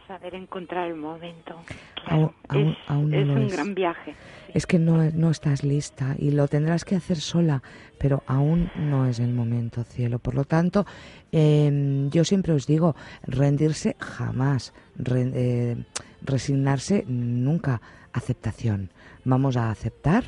saber 0.06 0.34
encontrar 0.34 0.88
el 0.88 0.96
momento. 0.96 1.56
Claro, 2.04 2.32
es, 2.54 2.76
un 2.88 3.48
gran 3.48 3.74
viaje. 3.74 4.14
Es 4.54 4.66
que 4.66 4.78
no, 4.78 5.02
no 5.10 5.30
estás 5.30 5.64
lista 5.64 6.14
y 6.18 6.30
lo 6.30 6.46
tendrás 6.48 6.84
que 6.84 6.94
hacer 6.94 7.16
sola, 7.16 7.62
pero 7.98 8.22
aún 8.26 8.70
no 8.76 9.06
es 9.06 9.18
el 9.18 9.32
momento, 9.32 9.82
cielo. 9.84 10.18
Por 10.18 10.34
lo 10.34 10.44
tanto, 10.44 10.86
em, 11.32 12.08
yo 12.10 12.24
siempre 12.24 12.52
os 12.52 12.66
digo, 12.66 12.94
rendirse 13.24 13.96
jamás, 13.98 14.72
eh, 15.04 15.76
resignarse 16.22 17.04
nunca, 17.08 17.80
aceptación. 18.12 18.90
Vamos 19.24 19.56
a 19.56 19.70
aceptar 19.70 20.24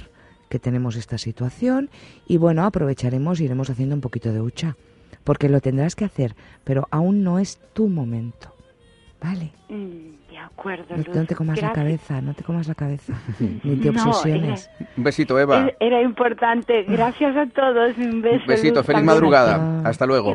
que 0.48 0.58
tenemos 0.58 0.96
esta 0.96 1.18
situación 1.18 1.90
y 2.26 2.38
bueno, 2.38 2.64
aprovecharemos, 2.64 3.40
iremos 3.40 3.70
haciendo 3.70 3.94
un 3.94 4.00
poquito 4.00 4.32
de 4.32 4.40
hucha, 4.40 4.76
porque 5.24 5.48
lo 5.48 5.60
tendrás 5.60 5.94
que 5.94 6.04
hacer, 6.04 6.34
pero 6.64 6.88
aún 6.90 7.22
no 7.22 7.38
es 7.38 7.60
tu 7.74 7.88
momento. 7.88 8.57
Vale. 9.20 9.50
Mm, 9.68 10.30
de 10.30 10.38
acuerdo. 10.38 10.96
No, 10.96 11.26
te 11.26 11.34
comas 11.34 11.60
la 11.60 11.72
cabeza, 11.72 12.20
no 12.20 12.34
te 12.34 12.44
comas 12.44 12.68
la 12.68 12.74
cabeza, 12.74 13.14
ni 13.40 13.76
te 13.76 13.90
obsesiones. 13.90 14.70
un 14.96 15.02
besito, 15.04 15.38
Eva. 15.38 15.70
Era 15.80 16.00
importante. 16.02 16.84
Gracias 16.84 17.36
a 17.36 17.46
todos. 17.46 17.96
Un 17.98 18.22
beso. 18.22 18.46
besito, 18.46 18.84
feliz 18.84 19.02
madrugada. 19.02 19.82
Hasta 19.84 20.06
luego. 20.06 20.34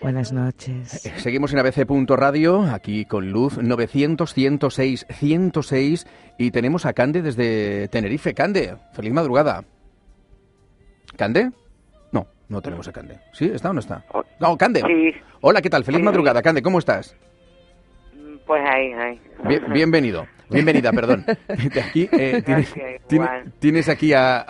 Buenas 0.00 0.32
noches. 0.32 1.04
Eh, 1.06 1.12
seguimos 1.16 1.52
en 1.52 1.58
abc.radio, 1.58 2.62
aquí 2.62 3.04
con 3.04 3.30
Luz 3.30 3.58
900 3.58 4.32
106 4.32 5.06
106 5.10 6.06
y 6.38 6.50
tenemos 6.52 6.86
a 6.86 6.92
Cande 6.92 7.22
desde 7.22 7.88
Tenerife. 7.88 8.32
Cande, 8.34 8.76
feliz 8.92 9.12
madrugada. 9.12 9.64
¿Cande? 11.16 11.50
No, 12.12 12.28
no 12.48 12.62
tenemos 12.62 12.86
a 12.86 12.92
Cande. 12.92 13.18
¿Sí? 13.32 13.50
¿Está 13.52 13.70
o 13.70 13.72
no 13.72 13.80
está? 13.80 14.04
No, 14.38 14.56
Cande. 14.56 15.14
Hola, 15.40 15.60
¿qué 15.60 15.68
tal? 15.68 15.82
Feliz 15.82 16.00
madrugada, 16.00 16.40
Cande, 16.42 16.62
¿cómo 16.62 16.78
estás? 16.78 17.16
Pues 18.50 18.68
ahí, 18.68 18.92
ahí. 18.94 19.20
bienvenido. 19.72 20.26
Bienvenida, 20.48 20.90
perdón. 20.90 21.24
Aquí, 21.88 22.08
eh, 22.10 22.42
tienes, 23.60 23.88
aquí 23.88 24.12
a, 24.12 24.44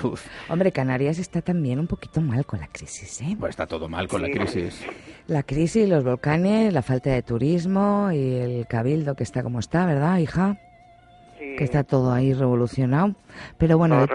Luz. 0.00 0.24
Hombre, 0.48 0.70
Canarias 0.70 1.18
está 1.18 1.42
también 1.42 1.80
un 1.80 1.88
poquito 1.88 2.20
mal 2.20 2.46
con 2.46 2.60
la 2.60 2.68
crisis, 2.68 3.20
¿eh? 3.22 3.36
Pues 3.36 3.50
está 3.50 3.66
todo 3.66 3.88
mal 3.88 4.06
con 4.06 4.22
la 4.22 4.30
crisis. 4.30 4.86
La 5.26 5.42
crisis, 5.42 5.88
los 5.88 6.04
volcanes, 6.04 6.72
la 6.72 6.82
falta 6.82 7.10
de 7.10 7.22
turismo 7.22 8.12
y 8.12 8.36
el 8.36 8.66
cabildo 8.68 9.16
que 9.16 9.24
está 9.24 9.42
como 9.42 9.58
está, 9.58 9.84
¿verdad, 9.84 10.18
hija? 10.18 10.56
Sí. 11.36 11.56
Que 11.58 11.64
está 11.64 11.82
todo 11.82 12.12
ahí 12.12 12.32
revolucionado. 12.32 13.16
Pero 13.58 13.78
bueno, 13.78 14.06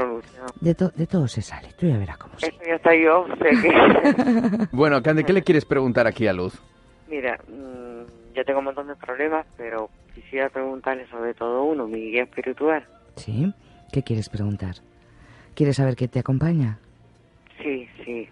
de, 0.62 0.74
de, 0.96 1.08
todo 1.08 1.28
se 1.28 1.42
sale. 1.42 1.68
Tú 1.78 1.88
ya 1.90 1.98
verás 1.98 2.18
cómo 2.18 2.36
Eso 2.38 2.48
ya 2.66 2.76
está 2.76 2.96
yo, 2.96 3.26
sé 3.38 3.50
que... 3.62 4.68
bueno, 4.72 5.04
Cande, 5.04 5.26
¿qué 5.26 5.34
le 5.34 5.42
quieres 5.42 5.66
preguntar 5.66 6.08
aquí 6.08 6.26
a 6.26 6.32
Luz? 6.32 6.58
Mira, 7.10 7.38
yo 8.36 8.44
tengo 8.46 8.60
un 8.60 8.66
montón 8.66 8.88
de 8.88 8.96
problemas, 8.96 9.46
pero 9.58 9.90
quisiera 10.14 10.50
preguntarle 10.50 11.08
sobre 11.08 11.34
todo 11.34 11.64
uno, 11.64 11.88
mi 11.88 12.12
guía 12.12 12.24
espiritual. 12.24 12.86
¿Sí? 13.16 13.54
¿Qué 13.92 14.04
quieres 14.04 14.30
preguntar? 14.30 14.76
¿Quieres 15.54 15.78
saber 15.78 15.96
qué 15.96 16.08
te 16.08 16.20
acompaña? 16.20 16.78
Sí, 17.62 17.88
sí. 18.04 18.28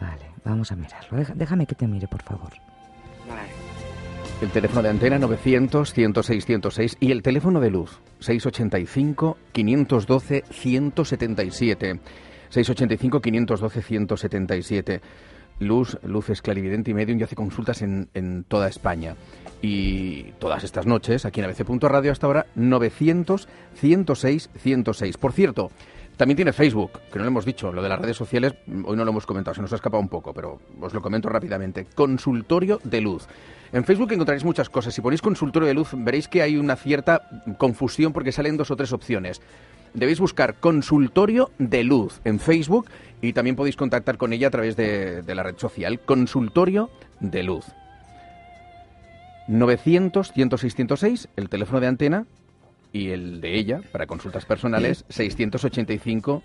Vale, 0.00 0.26
vamos 0.44 0.72
a 0.72 0.76
mirarlo. 0.76 1.18
Déjame 1.34 1.66
que 1.66 1.74
te 1.74 1.86
mire, 1.86 2.08
por 2.08 2.22
favor. 2.22 2.50
Vale. 3.28 3.50
El 4.40 4.50
teléfono 4.50 4.82
de 4.82 4.88
antena 4.88 5.18
900 5.18 5.92
106 5.92 6.46
106 6.46 6.96
y 7.00 7.12
el 7.12 7.22
teléfono 7.22 7.60
de 7.60 7.70
luz 7.70 8.00
685 8.20 9.36
512 9.52 10.44
177. 15.60 15.60
685 15.60 15.60
512 15.60 15.60
177. 15.60 15.60
Luz, 15.60 15.98
Luz 16.02 16.30
es 16.30 16.42
clarividente 16.42 16.90
y 16.90 16.94
medium 16.94 17.20
y 17.20 17.22
hace 17.22 17.36
consultas 17.36 17.82
en, 17.82 18.08
en, 18.14 18.44
toda 18.44 18.68
España. 18.68 19.14
Y 19.62 20.32
todas 20.38 20.64
estas 20.64 20.86
noches, 20.86 21.26
aquí 21.26 21.40
en 21.40 21.46
ABC.radio 21.46 22.12
hasta 22.12 22.26
ahora, 22.26 22.46
900 22.54 23.46
106 23.74 24.50
106. 24.56 25.16
Por 25.18 25.32
cierto, 25.32 25.70
también 26.16 26.36
tiene 26.36 26.52
Facebook, 26.52 27.00
que 27.10 27.18
no 27.18 27.24
lo 27.24 27.28
hemos 27.28 27.44
dicho, 27.44 27.72
lo 27.72 27.82
de 27.82 27.88
las 27.88 27.98
redes 27.98 28.16
sociales, 28.16 28.54
hoy 28.84 28.96
no 28.96 29.04
lo 29.04 29.10
hemos 29.10 29.24
comentado, 29.24 29.54
se 29.54 29.62
nos 29.62 29.72
ha 29.72 29.76
escapado 29.76 30.02
un 30.02 30.08
poco, 30.08 30.34
pero 30.34 30.60
os 30.80 30.92
lo 30.92 31.00
comento 31.00 31.28
rápidamente. 31.28 31.86
Consultorio 31.94 32.80
de 32.84 33.00
Luz. 33.00 33.26
En 33.72 33.84
Facebook 33.84 34.12
encontraréis 34.12 34.44
muchas 34.44 34.68
cosas. 34.68 34.92
Si 34.92 35.00
ponéis 35.00 35.22
consultorio 35.22 35.68
de 35.68 35.74
luz, 35.74 35.90
veréis 35.94 36.26
que 36.26 36.42
hay 36.42 36.56
una 36.56 36.74
cierta 36.74 37.28
confusión 37.56 38.12
porque 38.12 38.32
salen 38.32 38.56
dos 38.56 38.70
o 38.72 38.76
tres 38.76 38.92
opciones 38.92 39.40
debéis 39.94 40.20
buscar 40.20 40.56
Consultorio 40.56 41.50
de 41.58 41.84
Luz 41.84 42.20
en 42.24 42.40
Facebook 42.40 42.90
y 43.20 43.32
también 43.32 43.56
podéis 43.56 43.76
contactar 43.76 44.16
con 44.16 44.32
ella 44.32 44.48
a 44.48 44.50
través 44.50 44.76
de, 44.76 45.22
la 45.26 45.42
red 45.42 45.56
social 45.56 46.00
Consultorio 46.00 46.90
de 47.20 47.42
Luz. 47.42 47.66
900 49.48 50.32
106 50.32 50.74
106, 50.74 51.28
el 51.36 51.48
teléfono 51.48 51.80
de 51.80 51.86
antena 51.88 52.26
y 52.92 53.10
el 53.10 53.40
de 53.40 53.58
ella 53.58 53.80
para 53.92 54.06
consultas 54.06 54.44
personales 54.44 55.04
685 55.08 56.42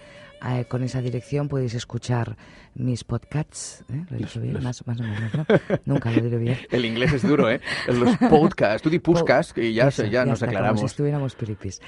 eh, 0.45 0.65
con 0.65 0.84
esa 0.84 1.01
dirección 1.01 1.47
podéis 1.47 1.73
escuchar 1.73 2.36
mis 2.75 3.03
podcasts. 3.03 3.84
¿eh? 3.91 4.06
¿Lo 4.10 4.17
he 4.17 4.19
dicho 4.19 4.41
bien? 4.41 4.62
Más, 4.63 4.82
o 4.82 4.86
menos, 4.86 5.34
¿no? 5.34 5.45
Nunca 5.86 6.12
lo 6.12 6.21
diré 6.21 6.38
bien. 6.38 6.58
El 6.71 6.86
inglés 6.86 7.13
es 7.13 7.21
duro, 7.23 7.49
¿eh? 7.49 7.62
Los 7.88 8.17
podcasts. 8.17 8.82
Tú 8.82 8.89
di 8.89 8.99
podcast 8.99 9.58
y 9.58 9.73
ya, 9.73 9.89
ya 9.89 10.25
nos 10.25 10.43
aclaramos. 10.43 10.79
Como 10.79 10.88
si 10.88 10.91
estuviéramos 10.91 11.36
piripis. 11.36 11.82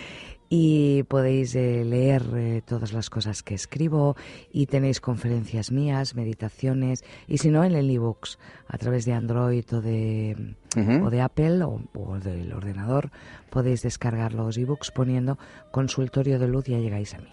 y 0.50 1.04
podéis 1.04 1.56
eh, 1.56 1.84
leer 1.84 2.24
eh, 2.36 2.62
todas 2.66 2.94
las 2.94 3.10
cosas 3.10 3.42
que 3.44 3.56
escribo 3.56 4.16
y 4.52 4.68
tenéis 4.68 5.02
conferencias 5.02 5.72
mías, 5.72 6.16
meditaciones 6.16 7.04
y 7.28 7.40
si 7.40 7.50
no 7.50 7.64
en 7.64 7.76
el 7.76 7.90
ebooks 7.90 8.38
a 8.68 8.78
través 8.78 9.06
de 9.06 9.14
Android 9.14 9.66
o 9.74 9.82
de, 9.82 10.56
o 10.76 11.10
de 11.10 11.22
Apple 11.22 11.64
o, 11.64 11.82
o, 11.94 12.20
del 12.20 12.54
ordenador 12.54 13.12
podéis 13.50 13.84
descargar 13.84 14.34
los 14.34 14.58
ebooks 14.58 14.92
poniendo 14.92 15.40
consultorio 15.72 16.40
de 16.40 16.48
luz 16.50 16.68
y 16.68 16.72
ya 16.72 16.80
llegáis 16.80 17.14
a 17.14 17.20
mí. 17.20 17.30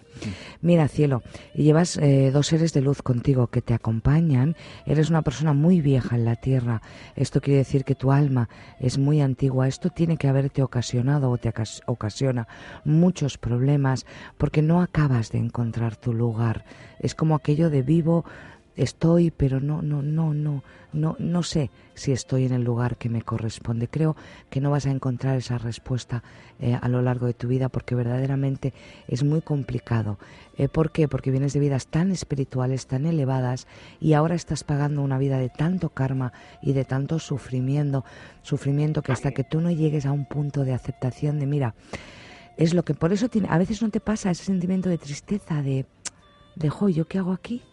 Mira, 0.61 0.87
cielo, 0.87 1.21
llevas 1.53 1.97
eh, 1.97 2.31
dos 2.31 2.47
seres 2.47 2.71
de 2.71 2.79
luz 2.81 3.01
contigo 3.01 3.47
que 3.47 3.61
te 3.61 3.73
acompañan. 3.73 4.55
Eres 4.85 5.09
una 5.09 5.21
persona 5.21 5.51
muy 5.51 5.81
vieja 5.81 6.15
en 6.15 6.23
la 6.23 6.37
tierra. 6.37 6.81
Esto 7.17 7.41
quiere 7.41 7.57
decir 7.57 7.83
que 7.83 7.95
tu 7.95 8.13
alma 8.13 8.47
es 8.79 8.97
muy 8.97 9.19
antigua. 9.21 9.67
Esto 9.67 9.89
tiene 9.89 10.15
que 10.15 10.29
haberte 10.29 10.63
ocasionado 10.63 11.29
o 11.29 11.37
te 11.37 11.53
ocasiona 11.87 12.47
muchos 12.85 13.37
problemas 13.37 14.05
porque 14.37 14.61
no 14.61 14.81
acabas 14.81 15.29
de 15.29 15.39
encontrar 15.39 15.97
tu 15.97 16.13
lugar. 16.13 16.63
Es 16.99 17.15
como 17.15 17.35
aquello 17.35 17.69
de 17.69 17.81
vivo 17.81 18.23
estoy, 18.75 19.31
pero 19.31 19.59
no, 19.59 19.81
no, 19.81 20.01
no, 20.01 20.33
no, 20.33 20.63
no, 20.91 21.15
no 21.19 21.43
sé 21.43 21.69
si 21.93 22.11
estoy 22.11 22.45
en 22.45 22.53
el 22.53 22.63
lugar 22.63 22.97
que 22.97 23.09
me 23.09 23.21
corresponde. 23.21 23.87
Creo 23.87 24.15
que 24.49 24.61
no 24.61 24.71
vas 24.71 24.85
a 24.85 24.91
encontrar 24.91 25.37
esa 25.37 25.57
respuesta 25.57 26.23
eh, 26.59 26.77
a 26.79 26.87
lo 26.87 27.01
largo 27.01 27.25
de 27.25 27.33
tu 27.33 27.47
vida 27.47 27.69
porque 27.69 27.95
verdaderamente 27.95 28.73
es 29.07 29.23
muy 29.23 29.41
complicado. 29.41 30.17
Eh, 30.57 30.67
¿Por 30.67 30.91
qué? 30.91 31.07
Porque 31.07 31.31
vienes 31.31 31.53
de 31.53 31.59
vidas 31.59 31.87
tan 31.87 32.11
espirituales, 32.11 32.87
tan 32.87 33.05
elevadas 33.05 33.67
y 33.99 34.13
ahora 34.13 34.35
estás 34.35 34.63
pagando 34.63 35.01
una 35.01 35.17
vida 35.17 35.37
de 35.37 35.49
tanto 35.49 35.89
karma 35.89 36.33
y 36.61 36.73
de 36.73 36.85
tanto 36.85 37.19
sufrimiento, 37.19 38.05
sufrimiento 38.41 39.01
que 39.01 39.11
hasta 39.11 39.31
que 39.31 39.43
tú 39.43 39.61
no 39.61 39.71
llegues 39.71 40.05
a 40.05 40.11
un 40.11 40.25
punto 40.25 40.63
de 40.63 40.73
aceptación 40.73 41.39
de, 41.39 41.45
mira, 41.45 41.75
es 42.57 42.73
lo 42.73 42.83
que 42.83 42.93
por 42.93 43.11
eso 43.13 43.29
tiene, 43.29 43.47
a 43.49 43.57
veces 43.57 43.81
no 43.81 43.89
te 43.89 43.99
pasa 43.99 44.31
ese 44.31 44.43
sentimiento 44.43 44.89
de 44.89 44.97
tristeza, 44.97 45.61
de, 45.61 45.85
de, 46.55 46.69
jo, 46.69 46.89
¿yo 46.89 47.07
qué 47.07 47.17
hago 47.17 47.31
aquí? 47.31 47.63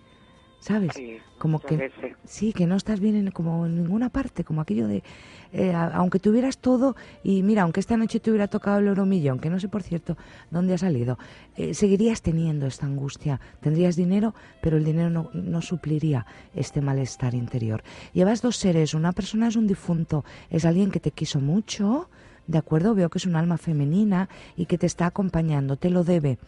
¿Sabes? 0.60 0.92
como 1.38 1.58
que 1.58 1.90
sí, 2.24 2.52
que 2.52 2.66
no 2.66 2.76
estás 2.76 3.00
bien 3.00 3.16
en, 3.16 3.30
como 3.30 3.64
en 3.64 3.74
ninguna 3.74 4.10
parte, 4.10 4.44
como 4.44 4.60
aquello 4.60 4.86
de, 4.86 5.02
eh, 5.52 5.72
aunque 5.72 6.18
tuvieras 6.18 6.58
todo 6.58 6.96
y 7.24 7.42
mira, 7.42 7.62
aunque 7.62 7.80
esta 7.80 7.96
noche 7.96 8.20
te 8.20 8.30
hubiera 8.30 8.46
tocado 8.46 8.78
el 8.78 8.88
oro 8.88 9.06
millón, 9.06 9.38
que 9.40 9.48
no 9.48 9.58
sé 9.58 9.68
por 9.68 9.82
cierto 9.82 10.18
dónde 10.50 10.74
ha 10.74 10.78
salido, 10.78 11.18
eh, 11.56 11.72
seguirías 11.72 12.20
teniendo 12.20 12.66
esta 12.66 12.84
angustia, 12.84 13.40
tendrías 13.60 13.96
dinero, 13.96 14.34
pero 14.60 14.76
el 14.76 14.84
dinero 14.84 15.08
no, 15.08 15.30
no 15.32 15.62
supliría 15.62 16.26
este 16.54 16.82
malestar 16.82 17.34
interior. 17.34 17.82
Llevas 18.12 18.42
dos 18.42 18.56
seres, 18.56 18.92
una 18.92 19.12
persona 19.12 19.48
es 19.48 19.56
un 19.56 19.66
difunto, 19.66 20.24
es 20.50 20.66
alguien 20.66 20.90
que 20.90 21.00
te 21.00 21.10
quiso 21.10 21.40
mucho, 21.40 22.10
¿de 22.50 22.58
acuerdo? 22.58 22.94
Veo 22.94 23.08
que 23.10 23.18
es 23.18 23.26
un 23.26 23.36
alma 23.36 23.58
femenina 23.58 24.28
y 24.56 24.66
que 24.66 24.76
te 24.76 24.86
está 24.86 25.06
acompañando, 25.06 25.76
te 25.76 25.88
lo 25.88 26.02
debe. 26.02 26.38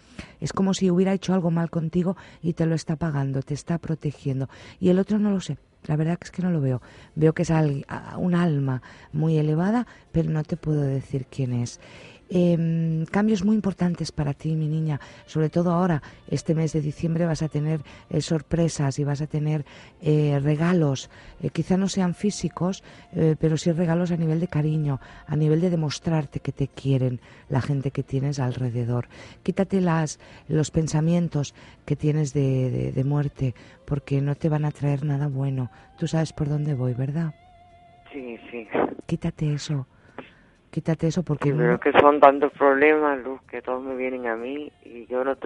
Es 0.41 0.53
como 0.53 0.75
si 0.75 0.91
hubiera 0.91 1.13
hecho 1.13 1.33
algo 1.33 1.51
mal 1.51 1.71
contigo 1.71 2.17
y 2.43 2.55
te 2.55 2.67
lo 2.67 2.75
está 2.75 2.97
pagando, 2.97 3.43
te 3.43 3.55
está 3.55 3.79
protegiendo. 3.79 4.49
Y 4.81 4.89
el 4.89 4.99
otro 4.99 5.19
no 5.19 5.31
lo 5.31 5.41
sé. 5.41 5.59
La 5.87 5.97
verdad 5.97 6.19
es 6.21 6.31
que 6.31 6.43
no 6.43 6.51
lo 6.51 6.61
veo. 6.61 6.81
Veo 7.17 7.33
que 7.33 7.43
es 7.43 7.51
un 7.51 8.35
alma 8.35 8.83
muy 9.13 9.37
elevada, 9.39 9.87
pero 10.13 10.31
no 10.31 10.43
te 10.45 10.57
puedo 10.57 10.83
decir 10.83 11.27
quién 11.29 11.53
es. 11.53 11.81
Eh, 12.35 13.05
cambios 13.11 13.45
muy 13.45 13.55
importantes 13.55 14.11
para 14.11 14.33
ti, 14.33 14.57
mi 14.57 14.67
niña. 14.67 14.99
Sobre 15.27 15.51
todo 15.51 15.71
ahora, 15.71 16.03
este 16.29 16.55
mes 16.55 16.73
de 16.73 16.81
diciembre 16.81 17.27
vas 17.27 17.43
a 17.43 17.49
tener 17.49 17.81
eh, 18.09 18.23
sorpresas 18.23 18.99
y 18.99 19.05
vas 19.05 19.21
a 19.21 19.27
tener 19.27 19.67
eh, 20.01 20.41
regalos. 20.43 21.11
Eh, 21.43 21.51
quizá 21.51 21.77
no 21.77 21.89
sean 21.89 22.15
físicos, 22.15 22.83
pero 23.39 23.59
sí 23.59 23.71
regalos 23.73 24.11
a 24.13 24.17
nivel 24.17 24.41
de 24.41 24.49
cariño, 24.49 24.99
a 25.27 25.37
nivel 25.37 25.61
de 25.61 25.69
demostrarte 25.69 26.41
que 26.41 26.53
te 26.53 26.69
quieren 26.69 27.21
la 27.51 27.61
gente 27.61 27.91
que 27.91 28.03
tienes 28.03 28.39
alrededor. 28.39 29.09
Quítate 29.43 29.83
las, 29.83 30.19
los 30.49 30.71
pensamientos 30.71 31.55
que 31.85 31.97
tienes 31.97 32.33
de, 32.33 32.71
de, 32.71 32.93
de 32.93 33.05
muerte, 33.05 33.55
porque 33.85 34.23
no 34.23 34.35
te 34.37 34.49
van 34.49 34.65
a 34.65 34.71
traer 34.71 35.05
nada 35.05 35.29
bueno. 35.29 35.71
Tú 35.99 36.07
sabes 36.07 36.33
por 36.33 36.49
dónde 36.49 36.75
voy, 36.75 36.95
¿verdad? 36.95 37.35
Sí, 38.11 38.39
sí. 38.51 38.67
Quítate 39.07 39.53
eso 39.53 39.87
quítate 40.73 41.07
eso 41.07 41.23
porque... 41.23 41.53
Creo 41.53 41.79
que 41.79 41.93
son 41.93 42.19
tantos 42.19 42.51
problemas, 42.53 43.23
Luz, 43.23 43.41
que 43.43 43.61
todos 43.61 43.85
me 43.85 43.95
vienen 43.95 44.27
a 44.27 44.37
mí 44.37 44.73
y 44.85 45.07
yo 45.07 45.23
no, 45.23 45.37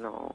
no, 0.00 0.32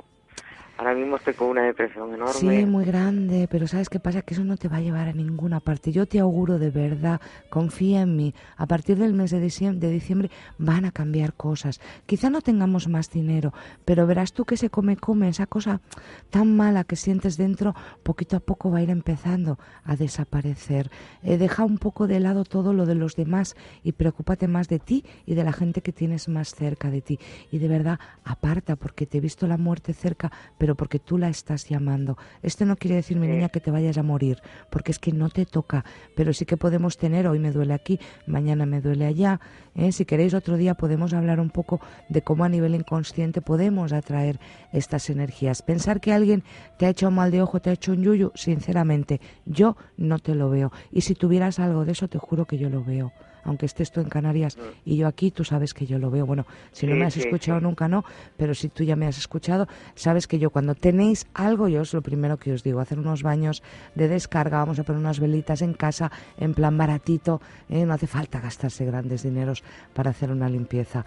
Ahora 0.78 0.94
mismo 0.94 1.16
estoy 1.16 1.34
con 1.34 1.48
una 1.50 1.63
depresión 1.63 2.13
enorme. 2.13 2.34
Sí, 2.34 2.66
muy 2.66 2.86
grande, 2.86 3.48
pero 3.50 3.68
¿sabes 3.68 3.90
qué 3.90 4.00
pasa? 4.00 4.22
Que 4.22 4.36
eso 4.36 4.44
no 4.44 4.58
te 4.58 4.68
va 4.68 4.78
a 4.78 4.82
llevar 4.82 5.08
a 5.08 5.13
ninguna 5.13 5.60
parte. 5.60 5.92
Yo 5.92 6.06
te 6.06 6.20
auguro 6.20 6.60
de 6.60 6.70
verdad, 6.70 7.20
confía 7.50 8.02
en 8.02 8.16
mí. 8.16 8.36
A 8.58 8.68
partir 8.68 8.98
del 8.98 9.13
mes 9.13 9.32
de 9.32 9.40
diciembre, 9.40 9.88
de 9.88 9.94
diciembre 9.94 10.30
van 10.60 10.86
a 10.86 10.92
cambiar 10.92 11.34
cosas. 11.34 11.82
Quizá 12.06 12.30
no 12.30 12.42
tengamos 12.42 12.88
más 12.88 13.10
dinero, 13.10 13.54
pero 13.86 14.06
verás 14.06 14.34
tú 14.34 14.46
que 14.46 14.56
se 14.56 14.70
come, 14.70 14.98
come, 14.98 15.30
esa 15.30 15.48
cosa 15.48 15.82
tan 16.30 16.56
mala 16.56 16.84
que 16.84 16.96
sientes 16.96 17.38
dentro, 17.38 17.74
poquito 18.04 18.38
a 18.38 18.40
poco 18.40 18.70
va 18.70 18.78
a 18.78 18.84
ir 18.84 18.92
empezando 18.92 19.58
a 19.84 19.96
desaparecer. 19.96 20.92
Eh, 21.24 21.38
deja 21.38 21.66
un 21.66 21.80
poco 21.80 22.06
de 22.06 22.20
lado 22.20 22.44
todo 22.44 22.74
lo 22.74 22.86
de 22.86 22.96
los 22.96 23.16
demás 23.16 23.56
y 23.84 23.94
preocúpate 23.94 24.48
más 24.48 24.68
de 24.68 24.78
ti 24.78 25.04
y 25.26 25.34
de 25.34 25.44
la 25.44 25.54
gente 25.54 25.82
que 25.82 25.92
tienes 25.92 26.28
más 26.28 26.54
cerca 26.54 26.92
de 26.92 27.02
ti. 27.02 27.20
Y 27.52 27.58
de 27.58 27.68
verdad, 27.68 28.00
aparta, 28.24 28.76
porque 28.76 29.08
te 29.08 29.18
he 29.18 29.22
visto 29.22 29.48
la 29.48 29.58
muerte 29.58 29.94
cerca, 29.94 30.32
pero 30.58 30.66
porque 30.75 30.99
tú 30.99 31.17
la 31.17 31.30
estás 31.30 31.67
llamando. 31.69 32.17
Esto 32.41 32.65
no 32.65 32.75
quiere 32.75 32.95
decir, 32.97 33.17
mi 33.17 33.27
niña, 33.27 33.49
que 33.49 33.60
te 33.60 33.71
vayas 33.71 33.97
a 33.97 34.03
morir, 34.03 34.38
porque 34.69 34.91
es 34.91 34.99
que 34.99 35.12
no 35.12 35.30
te 35.30 35.45
toca, 35.45 35.86
pero 36.15 36.34
sí 36.34 36.45
que 36.45 36.58
podemos 36.58 36.97
tener, 36.97 37.27
hoy 37.27 37.39
me 37.39 37.51
duele 37.51 37.73
aquí, 37.73 37.99
mañana 38.25 38.65
me 38.65 38.82
duele 38.82 39.06
allá. 39.06 39.39
¿eh? 39.75 39.91
Si 39.91 40.06
queréis, 40.06 40.34
otro 40.34 40.58
día 40.58 40.73
podemos 40.75 41.13
hablar 41.13 41.39
un 41.39 41.49
poco 41.49 41.80
de 42.10 42.21
cómo 42.21 42.43
a 42.43 42.49
nivel 42.49 42.75
inconsciente 42.75 43.41
podemos 43.41 43.93
atraer 43.93 44.39
estas 44.73 45.10
energías. 45.10 45.62
Pensar 45.62 45.99
que 45.99 46.13
alguien 46.13 46.43
te 46.77 46.86
ha 46.86 46.89
hecho 46.89 47.08
un 47.08 47.15
mal 47.15 47.32
de 47.32 47.41
ojo, 47.41 47.60
te 47.60 47.69
ha 47.69 47.73
hecho 47.73 47.91
un 47.91 48.03
yuyu, 48.03 48.32
sinceramente, 48.36 49.21
yo 49.45 49.77
no 49.97 50.19
te 50.19 50.36
lo 50.36 50.49
veo. 50.49 50.71
Y 50.91 51.01
si 51.01 51.15
tuvieras 51.15 51.60
algo 51.60 51.86
de 51.86 51.93
eso, 51.93 52.08
te 52.08 52.17
juro 52.17 52.45
que 52.45 52.58
yo 52.58 52.69
lo 52.69 52.84
veo 52.84 53.12
aunque 53.47 53.65
estés 53.65 53.91
tú 53.91 54.01
en 54.01 54.10
Canarias 54.10 54.57
y 54.86 54.97
yo 54.97 55.07
aquí, 55.07 55.31
tú 55.31 55.43
sabes 55.43 55.73
que 55.73 55.86
yo 55.86 55.97
lo 55.97 56.12
veo. 56.12 56.25
Bueno, 56.25 56.45
si 56.71 56.86
no 56.86 56.95
me 56.95 57.05
has 57.05 57.17
escuchado 57.17 57.60
nunca, 57.60 57.88
no, 57.88 58.03
pero 58.36 58.53
si 58.53 58.69
tú 58.69 58.83
ya 58.83 58.95
me 58.95 59.07
has 59.07 59.17
escuchado, 59.17 59.67
sabes 59.95 60.27
que 60.27 60.38
yo 60.38 60.49
cuando 60.49 60.75
tenéis 60.75 61.27
algo, 61.33 61.67
yo 61.67 61.81
es 61.81 61.93
lo 61.93 62.01
primero 62.01 62.38
que 62.38 62.53
os 62.53 62.63
digo, 62.63 62.79
hacer 62.79 62.99
unos 62.99 63.23
baños 63.23 63.63
de 63.95 64.07
descarga, 64.07 64.60
vamos 64.60 64.79
a 64.79 64.83
poner 64.83 64.99
unas 64.99 65.19
velitas 65.19 65.62
en 65.62 65.73
casa, 65.73 66.12
en 66.38 66.53
plan 66.53 66.77
baratito, 66.77 67.41
¿eh? 67.69 67.86
no 67.86 67.93
hace 67.93 68.07
falta 68.07 68.39
gastarse 68.39 68.86
grandes 68.86 69.23
dineros 69.23 69.63
para 69.93 70.12
hacer 70.12 70.29
una 70.29 70.49
limpieza. 70.49 71.05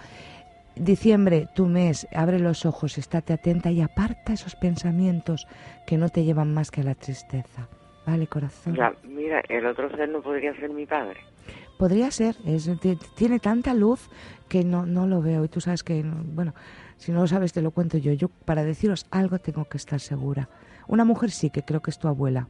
Diciembre, 0.77 1.49
tu 1.55 1.67
mes, 1.67 2.07
abre 2.15 2.39
los 2.39 2.65
ojos, 2.65 2.97
estate 2.97 3.35
atenta 3.35 3.71
y 3.71 3.83
aparta 3.83 4.33
esos 4.33 4.57
pensamientos 4.57 5.47
que 5.87 5.99
no 5.99 6.09
te 6.09 6.25
llevan 6.25 6.55
más 6.55 6.71
que 6.71 6.81
a 6.81 6.85
la 6.85 6.95
tristeza. 6.95 7.69
Vale, 8.07 8.27
corazón. 8.27 8.75
Ya, 8.75 8.93
mira, 9.05 9.43
el 9.49 9.67
otro 9.67 9.91
ser 9.91 10.09
no 10.09 10.23
podría 10.23 10.55
ser 10.55 10.71
mi 10.71 10.87
padre. 10.87 11.21
Podría 11.79 12.11
ser, 12.11 12.37
es, 12.45 12.71
tiene 13.15 13.39
tanta 13.39 13.73
luz 13.75 14.09
que 14.49 14.65
no, 14.65 14.85
no 14.85 15.07
lo 15.07 15.23
veo. 15.23 15.45
Y 15.45 15.49
tú 15.49 15.61
sabes 15.61 15.83
que, 15.83 16.03
bueno, 16.03 16.55
si 16.97 17.13
no 17.13 17.21
lo 17.21 17.27
sabes 17.27 17.53
te 17.53 17.63
lo 17.63 17.71
cuento 17.71 17.97
yo. 17.99 18.13
Yo 18.13 18.29
para 18.29 18.65
deciros 18.65 19.07
algo 19.11 19.39
tengo 19.39 19.65
que 19.65 19.79
estar 19.79 20.01
segura. 20.01 20.49
Una 20.87 21.05
mujer 21.05 21.31
sí, 21.31 21.51
que 21.51 21.63
creo 21.63 21.81
que 21.81 21.91
es 21.91 21.99
tu 21.99 22.09
abuela. 22.09 22.49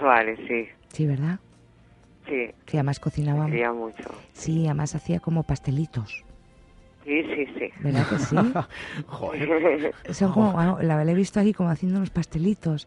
Vale, 0.00 0.36
sí. 0.46 0.68
Sí, 0.88 1.06
¿verdad? 1.06 1.40
Sí. 2.28 2.50
Que 2.64 2.76
además 2.76 3.00
cocinaba. 3.00 3.46
Hacía 3.46 3.72
mucho. 3.72 4.04
Sí, 4.32 4.66
además 4.66 4.94
hacía 4.94 5.20
como 5.20 5.42
pastelitos. 5.42 6.24
Sí, 7.04 7.22
sí, 7.22 7.46
sí. 7.58 7.70
¿Verdad 7.80 8.08
que 8.08 8.18
sí? 8.18 8.36
Joder. 9.06 9.94
Son 10.10 10.32
como, 10.32 10.52
bueno, 10.52 10.78
la, 10.82 11.04
la 11.04 11.10
he 11.10 11.14
visto 11.14 11.40
ahí 11.40 11.52
como 11.52 11.70
haciendo 11.70 11.98
unos 11.98 12.10
pastelitos. 12.10 12.86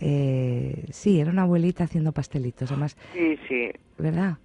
Eh, 0.00 0.86
sí, 0.90 1.20
era 1.20 1.30
una 1.30 1.42
abuelita 1.42 1.84
haciendo 1.84 2.12
pastelitos, 2.12 2.70
además. 2.70 2.96
Sí, 3.12 3.38
sí. 3.48 3.70
¿Verdad? 3.98 4.38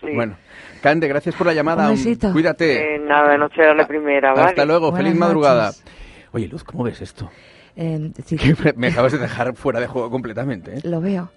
Sí. 0.00 0.08
Bueno, 0.14 0.36
Cande, 0.82 1.08
gracias 1.08 1.34
por 1.34 1.46
la 1.46 1.54
llamada. 1.54 1.88
Un 1.88 1.94
besito. 1.94 2.32
Cuídate. 2.32 2.96
Eh, 2.96 2.98
nada, 2.98 3.36
no 3.38 3.48
será 3.50 3.74
la 3.74 3.86
primera, 3.86 4.32
¿vale? 4.34 4.48
Hasta 4.50 4.64
luego, 4.64 4.90
Buenas 4.90 5.06
feliz 5.08 5.18
madrugada. 5.18 5.66
noches. 5.66 5.84
Oye, 6.32 6.48
Luz, 6.48 6.64
¿cómo 6.64 6.84
ves 6.84 7.00
esto? 7.00 7.30
Eh, 7.76 8.10
sí, 8.24 8.36
Que 8.36 8.54
me- 8.76 8.88
acabas 8.88 9.12
de 9.12 9.18
dejar 9.18 9.54
fuera 9.54 9.80
de 9.80 9.86
juego 9.86 10.10
completamente. 10.10 10.76
¿eh? 10.76 10.80
Lo 10.84 11.00
veo. 11.00 11.30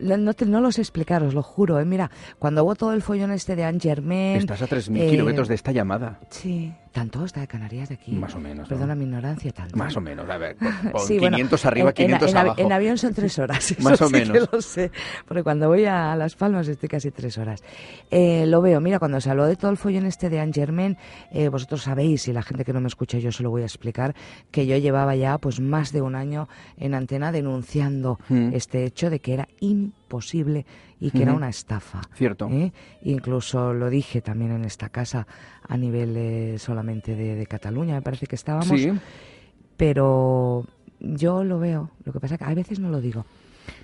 No, 0.00 0.16
no, 0.16 0.32
te- 0.32 0.46
no 0.46 0.60
lo 0.60 0.70
sé 0.70 0.80
explicar, 0.80 1.22
os 1.24 1.34
lo 1.34 1.42
juro. 1.42 1.80
¿eh? 1.80 1.84
Mira, 1.84 2.08
cuando 2.38 2.62
hubo 2.62 2.76
todo 2.76 2.92
el 2.92 3.02
follón 3.02 3.32
este 3.32 3.56
de 3.56 3.64
Anne 3.64 3.80
Germain... 3.80 4.36
Estás 4.36 4.62
a 4.62 4.68
3.000 4.68 4.96
eh, 5.02 5.10
kilómetros 5.10 5.48
de 5.48 5.56
esta 5.56 5.72
llamada. 5.72 6.20
Sí, 6.30 6.72
tanto 6.92 7.24
está 7.24 7.40
de 7.40 7.46
Canarias 7.46 7.88
de 7.88 7.94
aquí. 7.96 8.12
Más 8.12 8.34
o 8.34 8.40
menos, 8.40 8.68
¿no? 8.68 8.68
Perdona 8.68 8.94
mi 8.94 9.04
ignorancia, 9.04 9.52
tanto. 9.52 9.76
Más 9.76 9.96
o 9.96 10.00
menos, 10.00 10.28
a 10.28 10.38
ver, 10.38 10.56
Sí, 11.06 11.18
bueno, 11.18 11.36
500 11.36 11.66
arriba, 11.66 11.88
en- 11.90 11.94
500 11.94 12.30
en, 12.30 12.36
abajo. 12.36 12.60
En 12.60 12.72
avión 12.72 12.98
son 12.98 13.14
tres 13.14 13.38
horas. 13.38 13.70
eso 13.70 13.82
Más 13.82 14.00
o 14.02 14.06
sí 14.08 14.12
que 14.14 14.18
menos. 14.26 14.48
lo 14.52 14.60
sé, 14.62 14.90
porque 15.26 15.42
cuando 15.42 15.68
voy 15.68 15.84
a 15.84 16.14
Las 16.16 16.34
Palmas 16.34 16.68
estoy 16.68 16.88
casi 16.88 17.10
tres 17.10 17.38
horas. 17.38 17.62
Eh, 18.10 18.44
lo 18.46 18.60
veo, 18.62 18.80
mira, 18.80 18.98
cuando 18.98 19.20
se 19.20 19.30
habló 19.30 19.46
de 19.46 19.56
todo 19.56 19.70
el 19.70 19.76
follón 19.76 20.06
este 20.06 20.28
de 20.30 20.40
Anne 20.40 20.52
Germain, 20.54 20.96
eh, 21.32 21.48
vosotros 21.48 21.82
sabéis, 21.82 22.26
y 22.28 22.32
la 22.32 22.42
gente 22.42 22.64
que 22.64 22.72
no 22.72 22.80
me 22.80 22.88
escucha 22.88 23.18
yo 23.18 23.32
se 23.32 23.42
lo 23.42 23.50
voy 23.50 23.62
a 23.62 23.66
explicar, 23.66 24.14
que 24.50 24.66
yo 24.66 24.76
llevaba 24.76 25.14
ya 25.16 25.38
pues 25.38 25.60
más 25.60 25.92
de 25.92 26.02
un 26.02 26.14
año 26.14 26.48
en 26.76 26.94
antena 26.94 27.32
denunciando 27.32 28.18
Mm. 28.28 28.50
este 28.54 28.84
hecho 28.84 29.10
de 29.10 29.20
que 29.20 29.34
era 29.34 29.48
imposible 29.60 29.97
posible 30.08 30.66
y 30.98 31.10
que 31.10 31.22
era 31.22 31.32
una 31.32 31.48
estafa. 31.48 32.00
Cierto. 32.14 32.48
¿eh? 32.50 32.72
Incluso 33.02 33.72
lo 33.72 33.90
dije 33.90 34.20
también 34.20 34.52
en 34.52 34.64
esta 34.64 34.88
casa 34.88 35.26
a 35.62 35.76
nivel 35.76 36.16
eh, 36.16 36.58
solamente 36.58 37.14
de, 37.14 37.36
de, 37.36 37.46
Cataluña, 37.46 37.94
me 37.94 38.02
parece 38.02 38.26
que 38.26 38.34
estábamos. 38.34 38.80
Sí. 38.80 38.90
Pero 39.76 40.66
yo 40.98 41.44
lo 41.44 41.58
veo, 41.58 41.90
lo 42.04 42.12
que 42.12 42.20
pasa 42.20 42.34
es 42.34 42.38
que 42.38 42.44
a 42.44 42.54
veces 42.54 42.80
no 42.80 42.90
lo 42.90 43.00
digo. 43.00 43.24